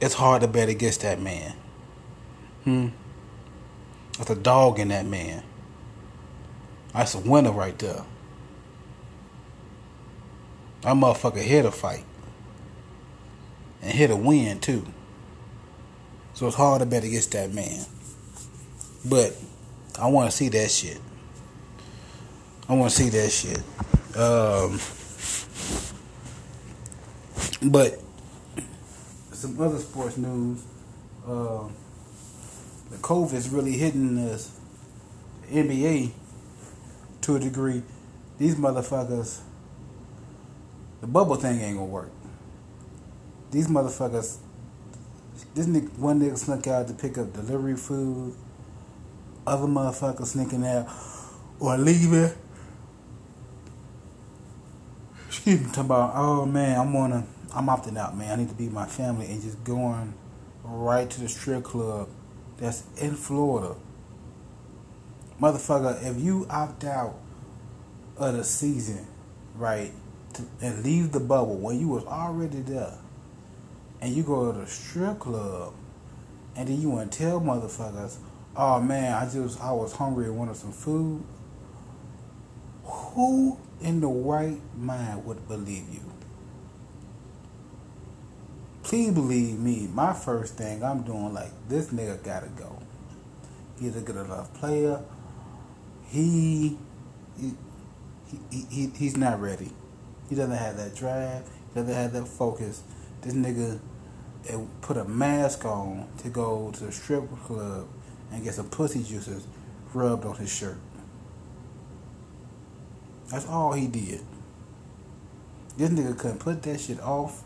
it's 0.00 0.14
hard 0.14 0.42
to 0.42 0.48
bet 0.48 0.68
against 0.68 1.02
that 1.02 1.20
man. 1.20 1.54
Hmm. 2.64 2.88
That's 4.18 4.30
a 4.30 4.34
dog 4.34 4.78
in 4.78 4.88
that 4.88 5.06
man. 5.06 5.42
That's 6.92 7.14
a 7.14 7.18
winner 7.18 7.52
right 7.52 7.78
there. 7.78 8.04
That 10.82 10.94
motherfucker 10.94 11.42
here 11.42 11.62
to 11.62 11.70
fight. 11.70 12.04
And 13.80 13.92
here 13.92 14.08
to 14.08 14.16
win 14.16 14.60
too. 14.60 14.86
So 16.34 16.46
it's 16.46 16.56
hard 16.56 16.80
to 16.80 16.86
bet 16.86 17.04
against 17.04 17.32
that 17.32 17.52
man. 17.52 17.84
But 19.04 19.36
I 19.98 20.08
want 20.08 20.30
to 20.30 20.36
see 20.36 20.48
that 20.50 20.70
shit. 20.70 21.00
I 22.68 22.74
want 22.74 22.90
to 22.92 22.96
see 22.96 23.08
that 23.10 23.30
shit. 23.30 23.58
Um, 24.16 24.78
but 27.70 28.00
some 29.32 29.60
other 29.60 29.78
sports 29.78 30.16
news. 30.16 30.64
Uh, 31.26 31.64
the 32.90 32.96
COVID 32.98 33.32
is 33.34 33.48
really 33.48 33.72
hitting 33.72 34.18
us 34.18 34.58
NBA 35.50 36.12
to 37.22 37.36
a 37.36 37.40
degree. 37.40 37.82
These 38.38 38.56
motherfuckers, 38.56 39.40
the 41.00 41.06
bubble 41.06 41.36
thing 41.36 41.60
ain't 41.60 41.76
gonna 41.76 41.86
work. 41.86 42.10
These 43.50 43.68
motherfuckers, 43.68 44.38
this 45.54 45.66
nigga, 45.66 45.98
one 45.98 46.20
nigga 46.20 46.38
snuck 46.38 46.66
out 46.66 46.88
to 46.88 46.94
pick 46.94 47.18
up 47.18 47.32
delivery 47.32 47.76
food. 47.76 48.34
Other 49.46 49.66
motherfuckers 49.66 50.26
sneaking 50.26 50.64
out 50.64 50.88
or 51.58 51.76
leaving. 51.76 52.30
Excuse 55.28 55.60
me, 55.60 55.66
talking 55.66 55.84
about, 55.84 56.12
oh 56.14 56.46
man, 56.46 56.78
I'm 56.78 56.92
gonna, 56.92 57.26
I'm 57.54 57.66
opting 57.66 57.96
out, 57.96 58.16
man. 58.16 58.32
I 58.32 58.36
need 58.42 58.48
to 58.48 58.54
be 58.54 58.64
with 58.64 58.74
my 58.74 58.86
family 58.86 59.26
and 59.26 59.42
just 59.42 59.62
going 59.64 60.14
right 60.64 61.08
to 61.08 61.20
the 61.20 61.28
strip 61.28 61.64
club 61.64 62.08
that's 62.58 62.84
in 63.00 63.14
Florida. 63.14 63.76
Motherfucker, 65.42 66.00
if 66.08 66.22
you 66.22 66.46
opt 66.48 66.84
out 66.84 67.18
of 68.16 68.36
the 68.36 68.44
season, 68.44 69.04
right, 69.56 69.90
to, 70.34 70.42
and 70.60 70.84
leave 70.84 71.10
the 71.10 71.18
bubble 71.18 71.56
when 71.56 71.80
you 71.80 71.88
was 71.88 72.04
already 72.04 72.60
there, 72.60 72.96
and 74.00 74.14
you 74.14 74.22
go 74.22 74.52
to 74.52 74.60
the 74.60 74.66
strip 74.68 75.18
club, 75.18 75.74
and 76.54 76.68
then 76.68 76.80
you 76.80 76.90
want 76.90 77.10
to 77.10 77.18
tell 77.18 77.40
motherfuckers, 77.40 78.18
oh 78.56 78.80
man, 78.80 79.14
I 79.14 79.28
just 79.28 79.60
I 79.60 79.72
was 79.72 79.92
hungry 79.94 80.26
and 80.26 80.38
wanted 80.38 80.54
some 80.54 80.70
food. 80.70 81.24
Who 82.84 83.58
in 83.80 84.00
the 84.00 84.06
right 84.06 84.60
mind 84.76 85.24
would 85.24 85.48
believe 85.48 85.92
you? 85.92 86.12
Please 88.84 89.10
believe 89.10 89.58
me. 89.58 89.88
My 89.92 90.12
first 90.12 90.56
thing 90.56 90.84
I'm 90.84 91.02
doing 91.02 91.34
like 91.34 91.50
this 91.68 91.88
nigga 91.88 92.22
gotta 92.22 92.48
go. 92.48 92.78
He's 93.80 93.96
a 93.96 94.00
good 94.00 94.16
enough 94.16 94.54
player. 94.54 95.02
He, 96.12 96.76
he, 97.40 97.54
he, 98.50 98.66
he 98.68 98.86
he's 98.94 99.16
not 99.16 99.40
ready. 99.40 99.70
He 100.28 100.34
doesn't 100.34 100.54
have 100.54 100.76
that 100.76 100.94
drive. 100.94 101.48
He 101.68 101.80
doesn't 101.80 101.94
have 101.94 102.12
that 102.12 102.28
focus. 102.28 102.82
This 103.22 103.32
nigga 103.32 103.80
eh, 104.48 104.58
put 104.82 104.98
a 104.98 105.04
mask 105.04 105.64
on 105.64 106.06
to 106.18 106.28
go 106.28 106.70
to 106.74 106.84
the 106.84 106.92
strip 106.92 107.24
club 107.44 107.88
and 108.30 108.44
get 108.44 108.52
some 108.52 108.68
pussy 108.68 109.02
juices 109.02 109.46
rubbed 109.94 110.26
on 110.26 110.36
his 110.36 110.52
shirt. 110.52 110.76
That's 113.30 113.46
all 113.46 113.72
he 113.72 113.86
did. 113.86 114.20
This 115.78 115.88
nigga 115.88 116.18
couldn't 116.18 116.40
put 116.40 116.62
that 116.64 116.78
shit 116.78 117.00
off 117.00 117.42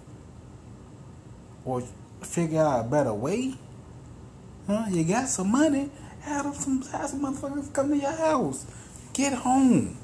or 1.65 1.85
figure 2.21 2.61
out 2.61 2.87
a 2.87 2.89
better 2.89 3.15
way. 3.15 3.55
Huh? 4.67 4.87
You 4.91 5.05
got 5.05 5.29
some 5.29 5.53
money. 5.53 5.89
Have 6.27 6.57
some, 6.57 6.83
have 6.83 7.09
some 7.09 7.23
motherfuckers 7.23 7.73
come 7.73 7.91
to 7.91 7.97
your 7.97 8.11
house. 8.11 8.67
Get 9.13 9.33
home. 9.33 9.97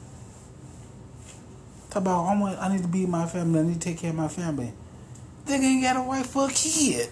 Talk 1.91 2.03
about 2.03 2.27
I 2.27 2.41
want, 2.41 2.59
I 2.61 2.73
need 2.73 2.83
to 2.83 2.89
be 2.89 3.01
with 3.01 3.11
my 3.11 3.27
family. 3.27 3.59
I 3.59 3.63
need 3.65 3.75
to 3.75 3.81
take 3.81 3.99
care 3.99 4.11
of 4.11 4.17
my 4.17 4.29
family. 4.29 4.73
They 5.47 5.57
ain't 5.57 5.83
got 5.83 5.97
a 5.97 6.03
wife 6.03 6.29
for 6.29 6.49
a 6.49 6.53
kid. 6.53 7.09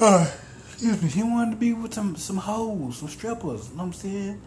Uh, 0.00 0.30
excuse 0.64 1.02
me. 1.02 1.08
He 1.10 1.22
wanted 1.22 1.50
to 1.50 1.56
be 1.58 1.74
with 1.74 1.92
some 1.92 2.16
some 2.16 2.38
hoes, 2.38 2.96
some 2.96 3.08
strippers. 3.08 3.68
You 3.68 3.76
know 3.76 3.82
what 3.82 3.86
I'm 3.88 3.92
saying? 3.92 4.40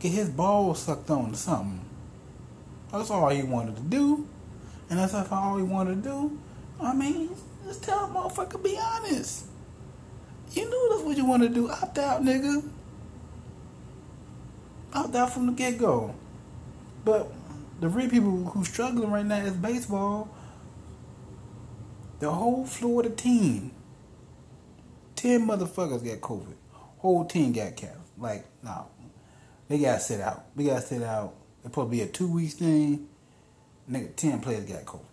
Get 0.00 0.12
his 0.12 0.28
balls 0.28 0.82
sucked 0.82 1.08
on 1.08 1.32
or 1.32 1.34
something. 1.34 1.80
That's 2.92 3.10
all 3.10 3.30
he 3.30 3.42
wanted 3.42 3.76
to 3.76 3.82
do. 3.82 4.28
And 4.90 4.98
that's 4.98 5.14
all 5.14 5.56
he 5.56 5.62
wanted 5.62 6.02
to 6.02 6.08
do. 6.10 6.38
I 6.80 6.92
mean, 6.94 7.30
just 7.64 7.82
tell 7.82 8.04
a 8.04 8.08
motherfucker, 8.08 8.62
be 8.62 8.78
honest. 8.78 9.46
You 10.52 10.68
knew 10.68 10.88
that's 10.90 11.02
what 11.02 11.16
you 11.16 11.24
want 11.24 11.42
to 11.42 11.48
do. 11.48 11.70
Opt 11.70 11.98
out, 11.98 12.22
nigga. 12.22 12.68
Opt 14.92 15.14
out 15.14 15.32
from 15.32 15.46
the 15.46 15.52
get 15.52 15.78
go. 15.78 16.14
But 17.04 17.30
the 17.80 17.88
real 17.88 18.08
people 18.08 18.44
who's 18.44 18.68
struggling 18.68 19.10
right 19.10 19.24
now 19.24 19.36
is 19.36 19.52
baseball. 19.52 20.28
The 22.18 22.30
whole 22.30 22.64
Florida 22.64 23.10
team, 23.10 23.72
ten 25.14 25.46
motherfuckers 25.46 26.04
got 26.04 26.20
COVID. 26.20 26.54
Whole 26.98 27.24
team 27.26 27.52
got 27.52 27.76
canceled. 27.76 28.02
Like, 28.18 28.46
no, 28.62 28.86
they 29.68 29.78
gotta 29.78 30.00
sit 30.00 30.20
out. 30.20 30.46
We 30.54 30.64
gotta 30.64 30.80
sit 30.80 31.02
out. 31.02 31.34
Supposed 31.62 31.88
to 31.88 31.90
be 31.90 32.00
a 32.02 32.06
two 32.06 32.32
weeks 32.32 32.54
thing. 32.54 33.08
Nigga, 33.90 34.16
ten 34.16 34.40
players 34.40 34.64
got 34.64 34.84
COVID. 34.84 35.05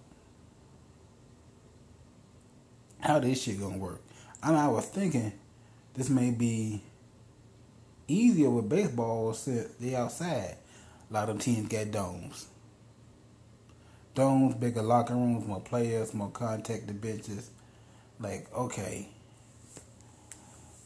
How 3.03 3.19
this 3.19 3.43
shit 3.43 3.59
gonna 3.59 3.77
work? 3.77 4.01
And 4.41 4.55
I 4.55 4.69
was 4.69 4.85
thinking 4.85 5.33
this 5.93 6.09
may 6.09 6.31
be 6.31 6.81
easier 8.07 8.49
with 8.49 8.69
baseball 8.69 9.33
since 9.33 9.67
they 9.77 9.93
outside. 9.93 10.55
A 11.09 11.13
lot 11.13 11.23
of 11.23 11.27
them 11.27 11.39
teams 11.39 11.67
got 11.67 11.91
domes. 11.91 12.47
Domes, 14.15 14.55
bigger 14.55 14.81
locker 14.81 15.15
rooms, 15.15 15.45
more 15.45 15.59
players, 15.59 16.13
more 16.13 16.29
contact 16.29 16.87
the 16.87 16.93
benches. 16.93 17.49
Like, 18.21 18.47
okay. 18.55 19.09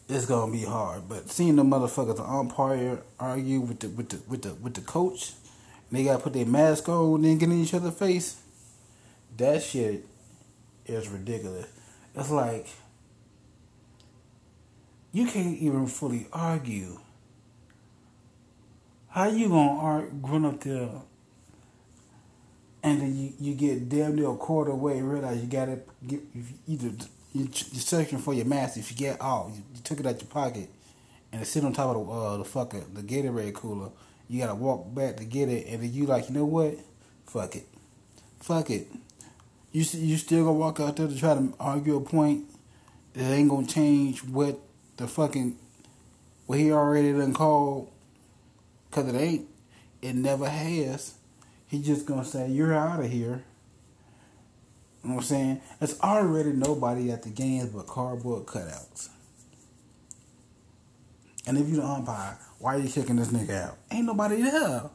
It's 0.10 0.26
gonna 0.26 0.52
be 0.52 0.64
hard. 0.64 1.08
But 1.08 1.30
seeing 1.30 1.56
the 1.56 1.64
motherfuckers 1.64 2.18
the 2.18 2.24
umpire 2.24 3.00
argue 3.20 3.60
with 3.60 3.82
the 3.82 3.90
with 3.90 4.10
the 4.10 4.20
with 4.28 4.42
the 4.42 4.56
with 4.56 4.74
the 4.74 4.82
coach, 4.82 5.34
they 5.92 6.04
gotta 6.04 6.24
put 6.24 6.34
their 6.34 6.48
mask 6.48 6.90
on 6.90 7.18
and 7.18 7.26
then 7.26 7.38
get 7.38 7.50
in 7.50 7.62
each 7.62 7.76
other's 7.76 7.94
face. 7.94 8.38
That 9.38 9.62
shit 9.62 10.04
is 10.88 11.08
ridiculous. 11.10 11.68
It's 12.18 12.32
like 12.32 12.68
you 15.12 15.28
can't 15.28 15.58
even 15.60 15.86
fully 15.86 16.28
argue. 16.34 17.00
How 19.10 19.28
you 19.28 19.50
gonna 19.50 19.80
argue, 19.80 20.12
run 20.22 20.46
up 20.46 20.62
there 20.62 20.90
and 22.84 23.02
then 23.02 23.16
you, 23.16 23.34
you 23.40 23.54
get 23.54 23.90
damn 23.90 24.16
near 24.16 24.30
a 24.32 24.36
quarter 24.36 24.74
way 24.74 24.98
and 24.98 25.12
realize 25.12 25.42
you 25.42 25.48
gotta 25.48 25.80
get 26.06 26.22
either 26.68 26.88
you, 27.34 27.44
you're 27.44 27.82
searching 27.82 28.18
for 28.18 28.34
your 28.34 28.46
mask. 28.46 28.78
If 28.78 28.92
you 28.92 28.98
get 28.98 29.22
out, 29.22 29.52
you, 29.54 29.64
you, 29.76 29.82
took 29.84 30.00
it 30.00 30.06
out 30.06 30.20
your 30.20 30.30
pocket 30.30 30.70
and 31.32 31.42
it's 31.42 31.52
sitting 31.52 31.68
on 31.68 31.74
top 31.74 31.96
of 31.96 32.08
the 32.08 32.14
uh, 32.14 32.38
the 32.38 32.46
fucking 32.46 32.86
the 32.94 33.02
Gatorade 33.02 33.54
cooler. 33.54 33.90
You 34.28 34.42
gotta 34.42 34.56
walk 34.56 34.94
back 34.94 35.18
to 35.18 35.26
get 35.26 35.50
it, 35.50 35.68
and 35.68 35.84
then 35.84 35.94
you 35.94 36.06
like, 36.06 36.30
you 36.30 36.36
know 36.36 36.46
what? 36.46 36.78
Fuck 37.28 37.56
it, 37.56 37.68
fuck 38.40 38.70
it. 38.70 38.88
You 39.78 39.86
you 39.94 40.18
still 40.18 40.44
gonna 40.44 40.58
walk 40.58 40.80
out 40.80 40.96
there 40.96 41.08
to 41.08 41.16
try 41.16 41.36
to 41.36 41.54
argue 41.60 41.98
a 41.98 42.02
point 42.02 42.46
that 43.14 43.32
ain't 43.32 43.48
gonna 43.48 43.68
change 43.68 44.24
what 44.24 44.58
the 44.96 45.08
fucking 45.08 45.56
what 46.48 46.58
he 46.58 46.72
already 46.72 47.14
done 47.14 47.36
called, 47.36 47.92
cause 48.90 49.08
it 49.08 49.16
ain't. 49.16 49.48
It 50.02 50.16
never 50.16 50.50
has. 50.50 51.14
He 51.68 51.80
just 51.80 52.08
gonna 52.08 52.26
say 52.26 52.50
you're 52.50 52.74
out 52.74 53.02
of 53.02 53.12
here. 53.12 53.44
You 55.04 55.10
know 55.10 55.16
what 55.18 55.22
I'm 55.22 55.28
saying? 55.28 55.62
There's 55.78 56.00
already 56.02 56.54
nobody 56.54 57.12
at 57.12 57.22
the 57.22 57.30
games 57.30 57.70
but 57.70 57.86
cardboard 57.86 58.48
cutouts. 58.48 59.10
And 61.46 61.56
if 61.56 61.70
you 61.70 61.76
the 61.76 61.86
umpire, 61.86 62.36
why 62.58 62.78
are 62.78 62.80
you 62.80 62.90
kicking 62.90 63.18
this 63.18 63.28
nigga 63.28 63.66
out? 63.66 63.78
Ain't 63.92 64.08
nobody 64.08 64.42
there. 64.42 64.90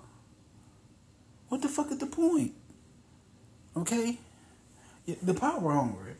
What 1.50 1.62
the 1.62 1.68
fuck 1.68 1.92
is 1.92 1.98
the 1.98 2.06
point? 2.06 2.50
Okay? 3.76 4.18
The 5.06 5.34
power 5.34 5.72
hungry 5.72 6.14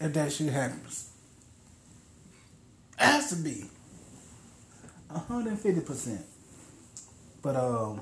if 0.00 0.12
that 0.14 0.32
shit 0.32 0.52
happens. 0.52 1.10
Has 2.96 3.30
to 3.30 3.36
be. 3.36 3.64
150%. 5.12 6.22
But 7.42 7.56
um 7.56 8.00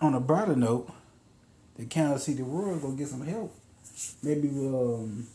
on 0.00 0.14
a 0.14 0.20
brighter 0.20 0.56
note, 0.56 0.92
the 1.76 1.86
Kansas 1.86 2.24
City 2.24 2.42
Royals 2.42 2.82
gonna 2.82 2.96
get 2.96 3.08
some 3.08 3.24
help. 3.26 3.54
Maybe 4.22 4.48
um 4.48 5.26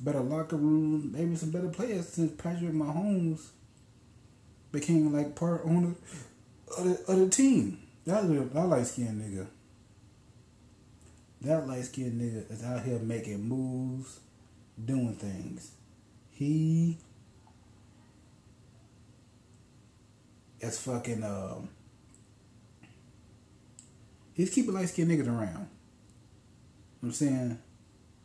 better 0.00 0.20
locker 0.20 0.56
room, 0.56 1.12
maybe 1.12 1.36
some 1.36 1.50
better 1.50 1.68
players 1.68 2.08
since 2.08 2.32
Patrick 2.40 2.72
Mahomes 2.72 3.48
became 4.72 5.12
like 5.12 5.34
part 5.34 5.62
owner 5.64 5.94
of 6.76 6.84
the, 6.84 7.12
of 7.12 7.18
the 7.18 7.28
team. 7.28 7.78
That 8.06 8.22
that 8.28 8.66
light 8.66 8.86
skinned 8.86 9.22
nigga. 9.22 9.46
That 11.42 11.66
light 11.66 11.84
skinned 11.84 12.20
nigga 12.20 12.50
is 12.50 12.62
out 12.62 12.82
here 12.82 12.98
making 12.98 13.42
moves, 13.42 14.20
doing 14.82 15.14
things. 15.14 15.72
He 16.30 16.98
is 20.60 20.78
fucking 20.78 21.24
um 21.24 21.70
he's 24.34 24.50
keeping 24.50 24.74
light 24.74 24.88
skinned 24.88 25.10
niggas 25.10 25.28
around. 25.28 25.68
You 27.02 27.08
know 27.08 27.08
I'm 27.08 27.12
saying 27.12 27.58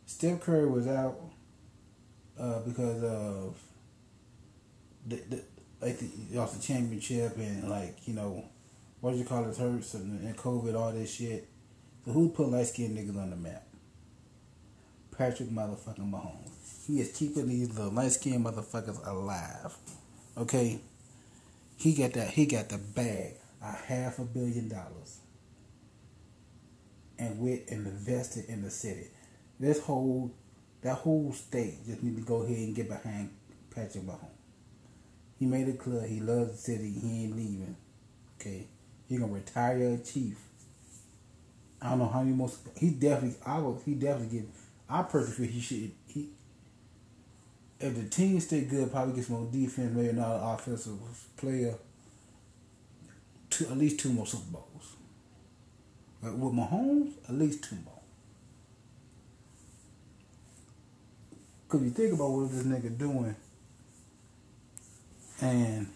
Steph 0.04 0.40
Curry 0.40 0.66
was 0.66 0.86
out 0.86 1.18
uh, 2.38 2.60
because 2.60 3.02
of 3.02 3.58
the, 5.06 5.16
the 5.28 5.42
like 5.80 5.98
the, 5.98 6.08
lost 6.32 6.60
the 6.60 6.66
championship 6.66 7.36
and 7.36 7.68
like 7.68 8.06
you 8.06 8.14
know 8.14 8.44
what 9.00 9.12
do 9.12 9.18
you 9.18 9.24
call 9.24 9.48
it 9.48 9.56
hurts 9.56 9.94
and, 9.94 10.20
and 10.20 10.36
COVID 10.36 10.74
all 10.74 10.92
this 10.92 11.14
shit. 11.14 11.48
So 12.06 12.12
who 12.12 12.28
put 12.28 12.50
light 12.50 12.68
skinned 12.68 12.96
niggas 12.96 13.20
on 13.20 13.30
the 13.30 13.36
map? 13.36 13.64
Patrick 15.18 15.48
motherfucking 15.48 16.08
Mahomes. 16.08 16.86
He 16.86 17.00
is 17.00 17.10
keeping 17.16 17.48
these 17.48 17.70
little 17.70 17.90
light 17.90 18.12
skinned 18.12 18.46
motherfuckers 18.46 19.04
alive. 19.04 19.76
Okay? 20.38 20.78
He 21.76 21.94
got 21.94 22.12
that 22.12 22.30
he 22.30 22.46
got 22.46 22.68
the 22.68 22.78
bag, 22.78 23.34
a 23.60 23.72
half 23.72 24.20
a 24.20 24.24
billion 24.24 24.68
dollars. 24.68 25.18
And 27.18 27.40
went 27.40 27.62
and 27.70 27.86
invested 27.86 28.44
in 28.48 28.62
the 28.62 28.70
city. 28.70 29.08
This 29.58 29.80
whole 29.80 30.30
that 30.82 30.94
whole 30.94 31.32
state 31.32 31.84
just 31.86 32.04
need 32.04 32.16
to 32.16 32.22
go 32.22 32.42
ahead 32.42 32.58
and 32.58 32.76
get 32.76 32.88
behind 32.88 33.30
Patrick 33.74 34.04
Mahomes. 34.04 34.30
He 35.40 35.46
made 35.46 35.66
it 35.66 35.80
clear 35.80 36.02
he 36.02 36.20
loves 36.20 36.52
the 36.52 36.58
city. 36.58 36.92
He 36.92 37.24
ain't 37.24 37.36
leaving. 37.36 37.76
Okay, 38.38 38.68
he 39.08 39.16
gonna 39.16 39.32
retire 39.32 39.94
a 39.94 39.98
chief. 39.98 40.45
I 41.80 41.90
don't 41.90 41.98
know 41.98 42.08
how 42.08 42.20
many 42.22 42.34
more. 42.34 42.50
He 42.76 42.90
definitely. 42.90 43.38
I 43.44 43.58
will. 43.58 43.80
He 43.84 43.94
definitely 43.94 44.38
get. 44.38 44.48
I 44.88 45.02
personally 45.02 45.48
feel 45.48 45.54
he 45.54 45.60
should. 45.60 45.90
He. 46.06 46.28
If 47.78 47.94
the 47.94 48.08
team 48.08 48.40
stay 48.40 48.62
good, 48.62 48.90
probably 48.90 49.16
get 49.16 49.24
some 49.24 49.36
more 49.36 49.52
defense, 49.52 49.94
maybe 49.94 50.08
another 50.08 50.40
offensive 50.42 50.98
player. 51.36 51.74
Two, 53.50 53.66
at 53.66 53.76
least 53.76 54.00
two 54.00 54.10
more 54.10 54.26
Super 54.26 54.44
Bowls. 54.52 54.96
But 56.22 56.36
with 56.36 56.54
Mahomes, 56.54 57.12
at 57.28 57.34
least 57.34 57.64
two 57.64 57.76
more. 57.84 57.92
Cause 61.68 61.82
you 61.82 61.90
think 61.90 62.14
about 62.14 62.30
what 62.30 62.50
this 62.50 62.62
nigga 62.62 62.96
doing, 62.96 63.34
and 65.40 65.88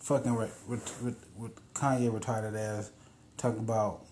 fucking 0.00 0.34
with 0.34 0.64
with, 0.68 1.26
with 1.36 1.74
Kanye 1.74 2.12
retired 2.12 2.54
ass 2.54 2.90
talking 3.36 3.60
about 3.60 4.04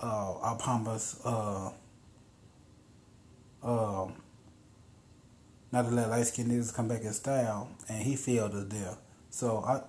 uh 0.00 0.34
Alpama's 0.42 1.20
uh 1.24 1.70
um 3.62 4.14
not 5.70 5.82
to 5.82 5.90
let 5.90 6.08
light 6.08 6.26
skinned 6.26 6.50
niggas 6.50 6.74
come 6.74 6.88
back 6.88 7.02
in 7.02 7.12
style 7.12 7.68
and 7.88 8.02
he 8.02 8.16
failed 8.16 8.54
us 8.54 8.64
there. 8.68 8.96
So 9.30 9.62
I 9.66 9.82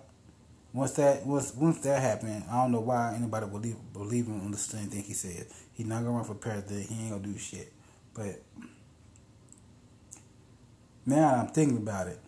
once 0.73 0.91
that 0.93 1.25
once 1.25 1.53
once 1.55 1.79
that 1.81 2.01
happened, 2.01 2.43
I 2.49 2.61
don't 2.61 2.71
know 2.71 2.81
why 2.81 3.13
anybody 3.15 3.47
believe 3.47 3.77
believe 3.93 4.27
him 4.27 4.41
on 4.41 4.51
the 4.51 4.57
same 4.57 4.87
thing 4.87 5.03
he 5.03 5.13
said. 5.13 5.47
He 5.73 5.83
not 5.83 6.03
gonna 6.03 6.11
run 6.11 6.25
for 6.25 6.35
president, 6.35 6.89
he 6.89 6.95
ain't 7.01 7.11
gonna 7.11 7.23
do 7.23 7.37
shit. 7.37 7.71
But 8.13 8.41
now 11.05 11.35
I'm 11.35 11.47
thinking 11.47 11.77
about 11.77 12.07
it. 12.07 12.19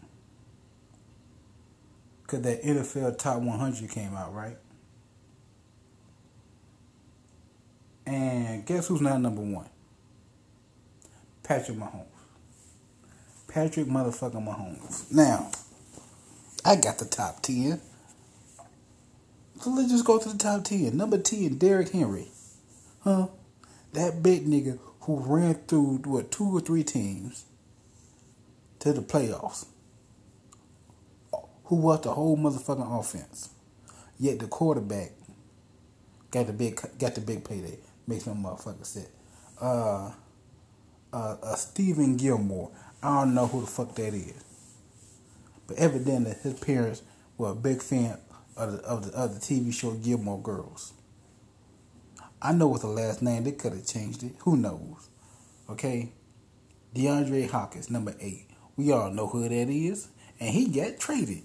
Cause 2.27 2.41
that 2.43 2.63
NFL 2.63 3.17
top 3.17 3.41
100 3.41 3.89
came 3.89 4.15
out, 4.15 4.33
right? 4.33 4.57
And 8.05 8.65
guess 8.65 8.87
who's 8.87 9.01
not 9.01 9.21
number 9.21 9.41
one? 9.41 9.69
Patrick 11.43 11.77
Mahomes. 11.77 12.05
Patrick 13.47 13.87
motherfucking 13.87 14.45
Mahomes. 14.45 15.11
Now, 15.11 15.51
I 16.63 16.75
got 16.75 16.97
the 16.97 17.05
top 17.05 17.41
10. 17.41 17.81
So 19.59 19.69
let's 19.69 19.91
just 19.91 20.05
go 20.05 20.17
to 20.17 20.29
the 20.29 20.37
top 20.37 20.63
10. 20.63 20.95
Number 20.95 21.17
10, 21.17 21.57
Derrick 21.57 21.89
Henry. 21.89 22.27
Huh? 23.03 23.27
That 23.93 24.23
big 24.23 24.45
nigga 24.45 24.79
who 25.01 25.19
ran 25.19 25.55
through, 25.67 25.97
what, 26.05 26.31
two 26.31 26.55
or 26.55 26.61
three 26.61 26.83
teams 26.83 27.45
to 28.79 28.93
the 28.93 29.01
playoffs. 29.01 29.65
Who 31.65 31.75
was 31.75 32.01
the 32.01 32.13
whole 32.13 32.37
motherfucking 32.37 32.99
offense. 32.99 33.49
Yet 34.19 34.39
the 34.39 34.47
quarterback 34.47 35.11
got 36.29 36.47
the 36.47 36.53
big 36.53 36.79
got 36.99 37.15
the 37.15 37.21
big 37.21 37.43
payday. 37.43 37.77
Makes 38.07 38.27
no 38.27 38.33
motherfucker 38.33 38.85
sick. 38.85 39.09
Uh, 39.59 40.11
uh, 41.13 41.35
uh, 41.43 41.55
Stephon 41.55 42.17
Gilmore. 42.17 42.71
I 43.03 43.21
don't 43.21 43.35
know 43.35 43.47
who 43.47 43.61
the 43.61 43.67
fuck 43.67 43.95
that 43.95 44.13
is. 44.13 44.43
But 45.67 45.77
evidently 45.77 46.35
his 46.41 46.59
parents 46.59 47.03
were 47.37 47.51
a 47.51 47.55
big 47.55 47.81
fan 47.81 48.17
of 48.55 48.71
the, 48.73 48.77
of 48.79 49.11
the, 49.11 49.17
of 49.17 49.33
the 49.33 49.39
TV 49.39 49.73
show 49.73 49.91
Gilmore 49.93 50.41
Girls. 50.41 50.93
I 52.41 52.53
know 52.53 52.67
what 52.67 52.81
the 52.81 52.87
last 52.87 53.21
name, 53.21 53.43
they 53.43 53.51
could 53.51 53.73
have 53.73 53.85
changed 53.85 54.23
it. 54.23 54.33
Who 54.39 54.57
knows? 54.57 55.09
Okay? 55.69 56.11
DeAndre 56.95 57.49
Hopkins, 57.49 57.89
number 57.89 58.15
eight. 58.19 58.47
We 58.75 58.91
all 58.91 59.11
know 59.11 59.27
who 59.27 59.47
that 59.47 59.69
is. 59.69 60.07
And 60.39 60.49
he 60.49 60.67
got 60.67 60.99
traded. 60.99 61.43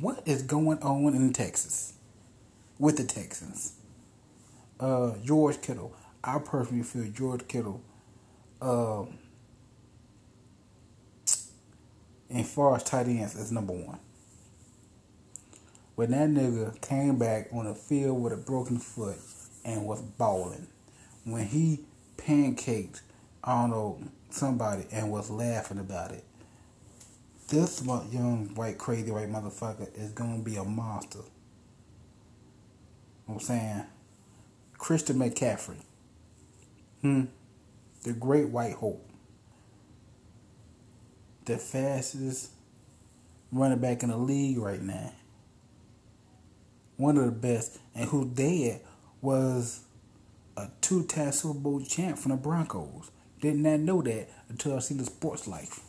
What 0.00 0.26
is 0.26 0.42
going 0.42 0.78
on 0.82 1.14
in 1.14 1.32
Texas 1.32 1.94
with 2.78 2.96
the 2.96 3.04
Texans? 3.04 3.74
Uh, 4.78 5.14
George 5.24 5.60
Kittle. 5.62 5.94
I 6.22 6.38
personally 6.38 6.82
feel 6.82 7.10
George 7.10 7.48
Kittle, 7.48 7.80
um, 8.60 9.18
in 12.28 12.44
far 12.44 12.76
as 12.76 12.82
tight 12.82 13.06
ends, 13.06 13.36
is 13.36 13.52
number 13.52 13.72
one. 13.72 14.00
When 15.94 16.10
that 16.10 16.28
nigga 16.28 16.78
came 16.82 17.18
back 17.18 17.48
on 17.52 17.64
the 17.64 17.74
field 17.74 18.20
with 18.20 18.34
a 18.34 18.36
broken 18.36 18.78
foot 18.78 19.16
and 19.64 19.86
was 19.86 20.02
balling, 20.02 20.66
when 21.24 21.46
he 21.46 21.86
pancaked, 22.18 23.00
I 23.42 23.62
don't 23.62 23.70
know, 23.70 24.00
somebody 24.28 24.84
and 24.92 25.10
was 25.10 25.30
laughing 25.30 25.78
about 25.78 26.10
it. 26.10 26.24
This 27.48 27.82
young 27.82 28.50
white 28.56 28.76
crazy 28.76 29.10
white 29.10 29.30
motherfucker 29.30 29.88
is 29.96 30.10
gonna 30.10 30.42
be 30.42 30.56
a 30.56 30.64
monster. 30.64 31.20
You 31.20 31.24
know 33.28 33.34
what 33.34 33.34
I'm 33.34 33.40
saying 33.40 33.84
Christian 34.78 35.16
McCaffrey. 35.16 35.82
Hmm. 37.02 37.24
The 38.02 38.12
great 38.12 38.48
white 38.48 38.74
hope. 38.74 39.08
The 41.44 41.58
fastest 41.58 42.50
running 43.52 43.78
back 43.78 44.02
in 44.02 44.10
the 44.10 44.16
league 44.16 44.58
right 44.58 44.82
now. 44.82 45.12
One 46.96 47.18
of 47.18 47.24
the 47.24 47.32
best. 47.32 47.78
And 47.94 48.08
who 48.08 48.26
dead 48.26 48.80
was 49.20 49.80
a 50.56 50.68
two 50.80 51.04
time 51.04 51.32
Super 51.32 51.58
Bowl 51.58 51.80
champ 51.80 52.18
from 52.18 52.32
the 52.32 52.36
Broncos. 52.36 53.10
Did 53.40 53.56
not 53.56 53.80
know 53.80 54.02
that 54.02 54.28
until 54.48 54.76
I 54.76 54.78
seen 54.80 54.98
the 54.98 55.04
sports 55.04 55.46
life. 55.46 55.80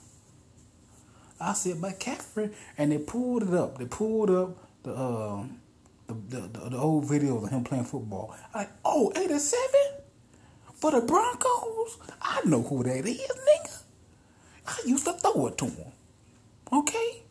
I 1.40 1.54
said 1.54 1.78
McCaffrey, 1.78 2.54
and 2.78 2.92
they 2.92 2.98
pulled 2.98 3.44
it 3.44 3.54
up. 3.54 3.78
They 3.78 3.86
pulled 3.86 4.30
up 4.30 4.58
the 4.84 4.98
um 4.98 5.62
the 6.08 6.14
the, 6.14 6.70
the, 6.70 6.78
old 6.78 7.06
videos 7.06 7.44
of 7.46 7.50
him 7.50 7.64
playing 7.64 7.84
football. 7.84 8.36
Like, 8.54 8.70
oh, 8.86 9.12
87? 9.16 9.70
For 10.74 10.92
the 10.92 11.02
Broncos? 11.02 11.98
I 12.22 12.42
know 12.46 12.62
who 12.62 12.84
that 12.84 13.06
is, 13.06 13.20
nigga. 13.20 13.84
I 14.66 14.78
used 14.86 15.06
to 15.06 15.14
throw 15.14 15.48
it 15.48 15.58
to 15.58 15.66
him. 15.66 15.92
Okay? 16.72 17.24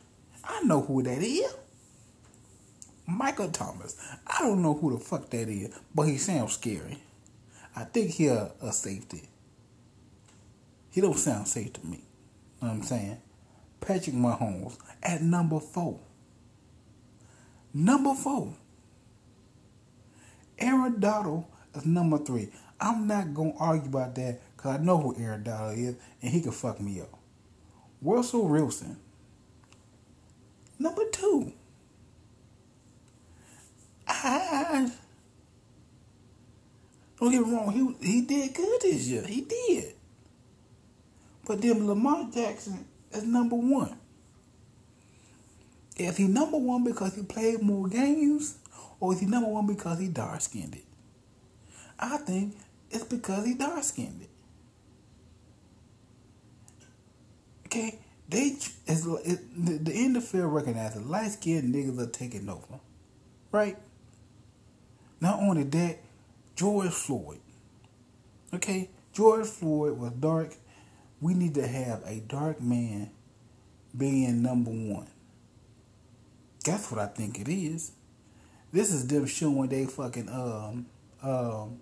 I 0.45 0.62
know 0.62 0.83
who 0.83 1.03
that 1.03 1.22
is. 1.22 1.55
Michael 3.07 3.51
Thomas. 3.51 3.97
I 4.27 4.41
don't 4.41 4.62
know 4.62 4.74
who 4.74 4.99
the 4.99 5.05
fuck 5.05 5.31
that 5.31 5.49
is, 5.49 5.79
but 5.95 6.03
he 6.03 6.18
sounds 6.18 6.55
scary. 6.55 6.99
I 7.74 7.85
think 7.85 8.11
he 8.12 8.27
a, 8.29 8.51
a 8.62 8.72
safety. 8.72 9.29
He 10.91 11.01
don't 11.01 11.18
sound 11.18 11.47
safe 11.47 11.72
to 11.74 11.87
me. 11.87 11.99
know 12.61 12.68
what 12.68 12.70
I'm 12.70 12.83
saying? 12.83 13.18
Patrick 13.81 14.16
Mahomes 14.16 14.79
at 15.03 15.22
number 15.22 15.61
four. 15.61 16.01
Number 17.74 18.14
four. 18.14 18.55
Donald 20.59 21.44
is 21.74 21.86
number 21.86 22.18
three. 22.18 22.48
I'm 22.80 23.07
not 23.07 23.34
gonna 23.34 23.54
argue 23.59 23.88
about 23.88 24.14
that 24.16 24.40
because 24.57 24.76
I 24.76 24.82
know 24.82 24.98
who 24.98 25.14
Donald 25.38 25.78
is 25.78 25.96
and 26.22 26.32
he 26.32 26.40
can 26.40 26.52
fuck 26.52 26.80
me 26.80 27.00
up. 27.00 27.18
Russell 28.02 28.48
Wilson. 28.48 28.96
Number 30.78 31.02
two. 31.11 31.52
I, 34.09 34.90
don't 37.18 37.30
get 37.30 37.46
me 37.46 37.52
wrong, 37.52 37.96
he 38.00 38.07
he 38.07 38.20
did 38.22 38.54
good 38.54 38.80
this 38.82 39.07
year. 39.09 39.22
He 39.22 39.40
did. 39.40 39.94
But 41.46 41.62
then 41.62 41.86
Lamar 41.86 42.28
Jackson 42.32 42.84
is 43.12 43.24
number 43.24 43.57
one. 43.57 43.96
Is 45.96 46.16
he 46.16 46.26
number 46.26 46.59
one 46.59 46.84
because 46.84 47.14
he 47.14 47.22
played 47.22 47.62
more 47.62 47.88
games, 47.88 48.59
or 49.01 49.12
is 49.12 49.20
he 49.20 49.26
number 49.26 49.49
one 49.49 49.66
because 49.66 49.99
he 49.99 50.09
dark 50.09 50.40
skinned 50.40 50.74
it? 50.74 50.84
I 51.99 52.18
think 52.18 52.57
it's 52.90 53.05
because 53.05 53.44
he 53.47 53.55
dark 53.55 53.82
skinned 53.82 54.22
it. 54.22 54.30
Okay, 57.66 57.99
they 58.28 58.57
it's, 58.86 59.07
it, 59.07 59.40
the, 59.57 59.78
the 59.78 59.90
NFL 59.92 60.53
recognizes 60.53 61.05
light 61.05 61.32
skinned 61.32 61.74
niggas 61.74 61.99
are 61.99 62.11
taking 62.11 62.49
over, 62.49 62.80
right? 63.53 63.76
Not 65.20 65.40
only 65.40 65.64
that, 65.64 65.99
George 66.55 66.90
Floyd. 66.90 67.40
Okay, 68.55 68.90
George 69.12 69.47
Floyd 69.47 69.99
was 69.99 70.12
dark. 70.12 70.55
We 71.20 71.34
need 71.34 71.55
to 71.55 71.66
have 71.66 72.03
a 72.07 72.20
dark 72.20 72.61
man 72.61 73.11
being 73.97 74.42
number 74.42 74.70
one. 74.70 75.09
That's 76.64 76.90
what 76.90 77.01
I 77.01 77.07
think 77.07 77.40
it 77.40 77.49
is. 77.49 77.92
This 78.72 78.92
is 78.92 79.06
them 79.06 79.26
showing 79.26 79.68
they 79.68 79.86
fucking 79.86 80.28
um 80.28 80.86
um 81.22 81.78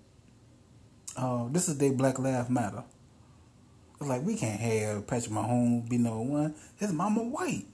uh, 1.17 1.47
this 1.51 1.69
is 1.69 1.79
they 1.79 1.91
Black 1.91 2.19
Lives 2.19 2.51
Matter. 2.51 2.83
It's 4.01 4.09
like 4.09 4.23
we 4.23 4.37
can't 4.37 4.61
have 4.61 5.07
Patrick 5.07 5.33
Mahomes 5.33 5.89
be 5.89 5.99
number 5.99 6.21
one. 6.21 6.55
His 6.77 6.93
mama 6.93 7.23
white. 7.23 7.67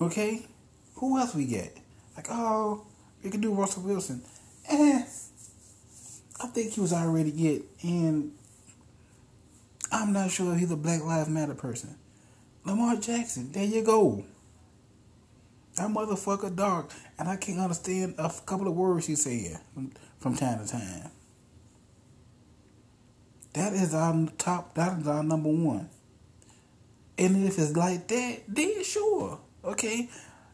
Okay? 0.00 0.46
Who 0.96 1.18
else 1.18 1.34
we 1.34 1.46
get? 1.46 1.76
Like, 2.16 2.26
oh, 2.30 2.86
we 3.22 3.30
could 3.30 3.40
do 3.40 3.52
Russell 3.52 3.82
Wilson. 3.82 4.22
Eh. 4.68 5.02
I 6.40 6.46
think 6.48 6.72
he 6.72 6.80
was 6.80 6.92
already 6.92 7.30
it. 7.48 7.62
And 7.82 8.32
I'm 9.90 10.12
not 10.12 10.30
sure 10.30 10.52
if 10.54 10.60
he's 10.60 10.70
a 10.70 10.76
Black 10.76 11.02
Lives 11.02 11.28
Matter 11.28 11.54
person. 11.54 11.96
Lamar 12.64 12.96
Jackson, 12.96 13.50
there 13.52 13.64
you 13.64 13.82
go. 13.82 14.24
That 15.76 15.88
motherfucker 15.88 16.54
dark, 16.54 16.90
and 17.18 17.28
I 17.28 17.36
can't 17.36 17.58
understand 17.58 18.14
a 18.18 18.32
couple 18.46 18.68
of 18.68 18.74
words 18.74 19.06
he's 19.06 19.24
saying 19.24 19.58
from, 19.72 19.92
from 20.18 20.36
time 20.36 20.64
to 20.64 20.70
time. 20.70 21.10
That 23.54 23.72
is 23.72 23.94
our 23.94 24.28
top. 24.38 24.74
That 24.74 25.00
is 25.00 25.08
our 25.08 25.22
number 25.22 25.48
one. 25.48 25.88
And 27.18 27.46
if 27.46 27.58
it's 27.58 27.76
like 27.76 28.08
that, 28.08 28.40
then 28.48 28.82
sure, 28.84 29.40
okay. 29.64 30.08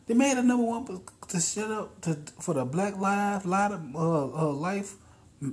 They 0.06 0.14
made 0.14 0.36
a 0.36 0.42
number 0.42 0.64
one 0.64 1.02
to 1.28 1.40
shut 1.40 1.70
up 1.70 2.00
to 2.02 2.18
for 2.40 2.54
the 2.54 2.64
Black 2.64 2.96
Lives 2.96 3.44
of 3.44 3.94
uh, 3.94 3.98
uh, 3.98 4.52
life 4.52 4.96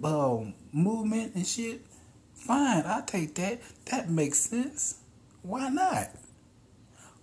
uh, 0.03 0.39
movement 0.71 1.35
and 1.35 1.45
shit. 1.45 1.85
Fine, 2.33 2.83
I 2.85 3.01
take 3.05 3.35
that. 3.35 3.61
That 3.85 4.09
makes 4.09 4.39
sense. 4.39 4.97
Why 5.41 5.69
not? 5.69 6.09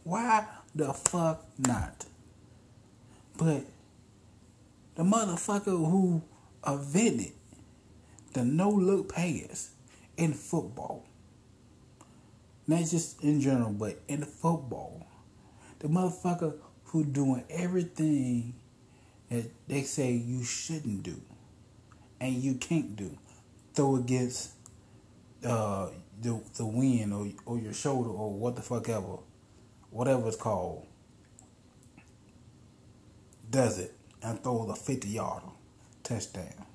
Why 0.04 0.46
the 0.74 0.92
fuck 0.92 1.44
not? 1.58 2.06
But 3.36 3.64
the 4.94 5.02
motherfucker 5.02 5.90
who 5.90 6.22
invented 6.66 7.32
the 8.32 8.44
no 8.44 8.70
look 8.70 9.12
pass 9.12 9.70
in 10.16 10.32
football, 10.32 11.04
not 12.66 12.80
just 12.80 13.22
in 13.22 13.40
general, 13.40 13.72
but 13.72 13.98
in 14.08 14.24
football, 14.24 15.06
the 15.80 15.88
motherfucker 15.88 16.54
who 16.84 17.04
doing 17.04 17.44
everything 17.50 18.54
that 19.30 19.50
they 19.66 19.82
say 19.82 20.12
you 20.12 20.44
shouldn't 20.44 21.02
do 21.02 21.20
and 22.20 22.34
you 22.34 22.54
can't 22.54 22.94
do, 22.94 23.18
throw 23.74 23.96
against 23.96 24.52
uh, 25.44 25.88
the 26.20 26.40
the 26.56 26.64
wind 26.64 27.12
or 27.12 27.26
or 27.46 27.58
your 27.58 27.72
shoulder 27.72 28.10
or 28.10 28.32
what 28.32 28.54
the 28.54 28.62
fuck 28.62 28.88
ever, 28.88 29.18
whatever 29.90 30.28
it's 30.28 30.36
called 30.36 30.86
does 33.54 33.78
it 33.78 33.94
and 34.20 34.42
throws 34.42 34.68
a 34.68 34.74
50 34.74 35.08
yarder 35.08 35.46
touchdown. 36.02 36.66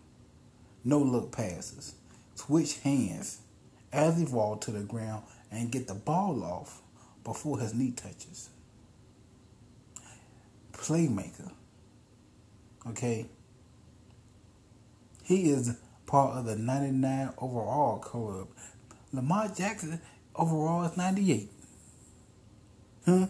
No 0.86 1.00
look 1.00 1.34
passes. 1.34 1.96
Switch 2.36 2.80
hands 2.80 3.40
as 3.92 4.18
he 4.18 4.26
falls 4.26 4.64
to 4.64 4.72
the 4.72 4.84
ground 4.84 5.24
and 5.52 5.74
get 5.74 5.88
the 5.88 5.94
ball 5.94 6.42
off 6.42 6.82
before 7.26 7.60
his 7.60 7.74
knee 7.74 7.92
touches. 7.92 8.50
Playmaker. 10.72 11.52
Okay? 12.88 13.26
He 15.24 15.50
is 15.50 15.76
part 16.06 16.38
of 16.38 16.46
the 16.46 16.56
99 16.56 17.34
overall 17.40 18.00
club. 18.00 18.48
Lamar 19.12 19.50
Jackson 19.50 20.00
overall 20.34 20.86
is 20.86 20.96
98. 20.96 21.52
Huh? 23.06 23.28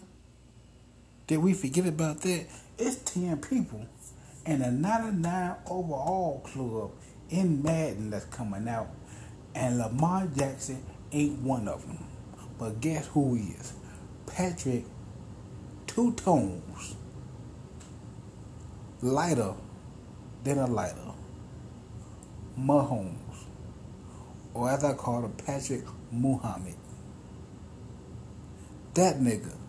Did 1.26 1.38
we 1.38 1.52
forget 1.52 1.86
about 1.86 2.20
that? 2.20 2.46
It's 2.82 2.96
10 3.12 3.42
people 3.42 3.84
and 4.46 4.62
a 4.62 4.70
99 4.70 5.54
overall 5.66 6.40
club 6.40 6.92
in 7.28 7.62
Madden 7.62 8.08
that's 8.08 8.24
coming 8.24 8.66
out. 8.68 8.88
And 9.54 9.76
Lamar 9.76 10.26
Jackson 10.34 10.82
ain't 11.12 11.42
one 11.42 11.68
of 11.68 11.86
them. 11.86 12.02
But 12.58 12.80
guess 12.80 13.06
who 13.08 13.34
he 13.34 13.48
is? 13.48 13.74
Patrick 14.24 14.84
Two 15.86 16.12
Tones. 16.14 16.94
Lighter 19.02 19.52
than 20.42 20.56
a 20.56 20.66
lighter. 20.66 21.12
Mahomes. 22.58 23.44
Or 24.54 24.70
as 24.70 24.84
I 24.84 24.94
call 24.94 25.26
him, 25.26 25.32
Patrick 25.32 25.84
Muhammad. 26.10 26.76
That 28.94 29.20
nigga 29.20 29.59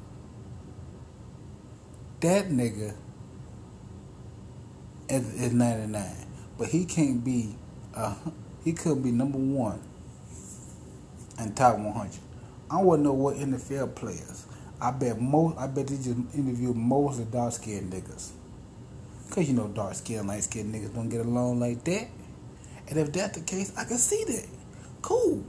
that 2.22 2.50
nigga 2.50 2.96
is, 5.10 5.42
is 5.42 5.54
99. 5.54 6.04
But 6.58 6.70
he 6.70 6.86
can't 6.86 7.24
be, 7.24 7.56
uh, 7.96 8.16
he 8.64 8.74
could 8.74 9.04
be 9.04 9.12
number 9.12 9.38
one 9.38 9.82
in 11.40 11.54
top 11.54 11.78
100. 11.78 12.12
I 12.70 12.82
want 12.82 13.00
to 13.00 13.04
know 13.04 13.14
what 13.14 13.36
NFL 13.36 13.96
players. 13.96 14.46
I 14.80 14.92
bet 14.92 15.20
most. 15.20 15.58
I 15.58 15.68
bet 15.68 15.88
they 15.88 15.98
just 15.98 16.18
interview 16.34 16.74
most 16.74 17.20
of 17.20 17.26
the 17.32 17.38
dark 17.38 17.54
skinned 17.54 17.92
niggas. 17.92 18.32
Cause 19.30 19.48
you 19.48 19.54
know 19.54 19.68
dark 19.68 19.96
skinned, 19.96 20.28
light 20.28 20.44
skinned 20.44 20.74
niggas 20.74 20.94
don't 20.94 21.10
get 21.10 21.26
along 21.26 21.60
like 21.60 21.84
that. 21.86 22.08
And 22.90 23.00
if 23.00 23.14
that's 23.14 23.38
the 23.38 23.44
case, 23.44 23.72
I 23.78 23.86
can 23.86 23.98
see 23.98 24.24
that. 24.26 24.48
Cool. 25.02 25.44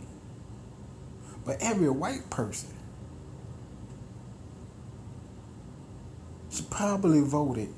But 1.44 1.56
every 1.60 1.90
white 1.90 2.28
person 2.30 2.70
probably 6.72 7.20
voted 7.20 7.68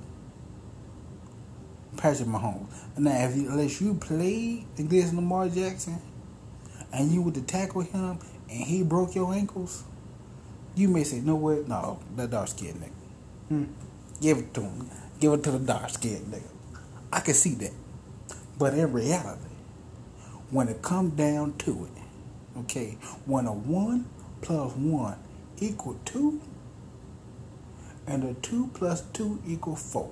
Patrick 1.97 2.29
Mahomes. 2.29 2.69
Now, 2.97 3.27
if 3.27 3.37
you, 3.37 3.51
unless 3.51 3.81
you 3.81 3.95
played 3.95 4.67
against 4.79 5.15
Lamar 5.15 5.49
Jackson 5.49 6.01
and 6.93 7.11
you 7.11 7.21
would 7.23 7.35
to 7.35 7.43
tackle 7.43 7.83
him 7.83 8.21
and 8.49 8.65
he 8.65 8.85
broke 8.85 9.17
your 9.17 9.35
ankles, 9.35 9.83
you 10.77 10.89
may 10.89 11.03
say, 11.03 11.21
no 11.21 11.35
what? 11.35 11.67
No, 11.67 11.99
that 12.15 12.31
dark 12.31 12.49
skinned 12.49 12.81
nigga. 12.81 13.49
Hmm. 13.49 13.65
Give 14.21 14.39
it 14.39 14.55
to 14.55 14.61
him. 14.61 14.89
Give 15.19 15.33
it 15.33 15.43
to 15.43 15.51
the 15.51 15.59
dark 15.59 15.91
skinned 15.91 16.33
nigga. 16.33 16.49
I 17.13 17.19
can 17.19 17.35
see 17.35 17.55
that. 17.57 17.73
But 18.59 18.75
in 18.75 18.93
reality, 18.93 19.41
when 20.51 20.69
it 20.69 20.83
comes 20.83 21.15
down 21.15 21.55
to 21.59 21.87
it, 21.87 22.61
okay, 22.61 22.97
when 23.27 23.47
a 23.47 23.53
one 23.53 24.07
plus 24.41 24.73
one 24.77 25.19
equal 25.59 25.99
two, 26.05 26.41
and 28.07 28.25
a 28.25 28.35
2 28.35 28.71
plus 28.75 29.03
2 29.13 29.43
equals 29.47 29.83
4. 29.93 30.11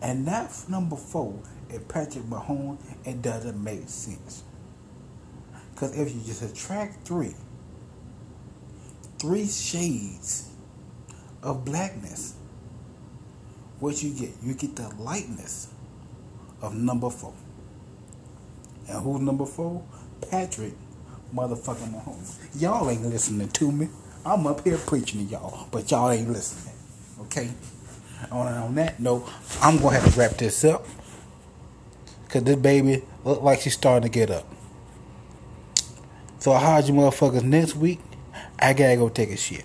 And 0.00 0.26
that 0.26 0.52
number 0.68 0.96
4 0.96 1.38
is 1.70 1.80
Patrick 1.88 2.24
Mahomes, 2.24 2.78
it 3.04 3.22
doesn't 3.22 3.62
make 3.62 3.88
sense. 3.88 4.42
Because 5.72 5.96
if 5.96 6.14
you 6.14 6.20
just 6.22 6.40
subtract 6.40 7.06
3, 7.06 7.34
three 9.18 9.46
shades 9.46 10.50
of 11.42 11.64
blackness, 11.64 12.34
what 13.78 14.02
you 14.02 14.10
get? 14.10 14.30
You 14.42 14.54
get 14.54 14.76
the 14.76 14.88
lightness 14.96 15.68
of 16.60 16.74
number 16.74 17.10
4. 17.10 17.32
And 18.88 19.02
who's 19.02 19.20
number 19.20 19.46
4? 19.46 19.82
Patrick 20.30 20.74
motherfucking 21.34 21.92
Mahomes. 21.92 22.38
Y'all 22.60 22.88
ain't 22.90 23.06
listening 23.06 23.48
to 23.48 23.72
me. 23.72 23.88
I'm 24.24 24.46
up 24.46 24.64
here 24.64 24.78
preaching 24.78 25.26
to 25.26 25.32
y'all, 25.32 25.66
but 25.70 25.90
y'all 25.90 26.10
ain't 26.10 26.30
listening. 26.30 26.74
Okay? 27.22 27.50
On, 28.30 28.46
on 28.46 28.74
that 28.76 29.00
note, 29.00 29.28
I'm 29.60 29.78
gonna 29.78 29.98
have 29.98 30.12
to 30.12 30.18
wrap 30.18 30.32
this 30.32 30.64
up. 30.64 30.86
Cause 32.28 32.44
this 32.44 32.56
baby 32.56 33.02
look 33.24 33.42
like 33.42 33.60
she's 33.60 33.74
starting 33.74 34.08
to 34.08 34.08
get 34.08 34.30
up. 34.30 34.46
So 36.38 36.52
I 36.52 36.54
will 36.54 36.60
holler 36.60 36.86
you 36.86 36.92
motherfuckers 36.94 37.42
next 37.42 37.76
week. 37.76 38.00
I 38.58 38.72
gotta 38.72 38.96
go 38.96 39.08
take 39.08 39.30
a 39.30 39.36
shit. 39.36 39.64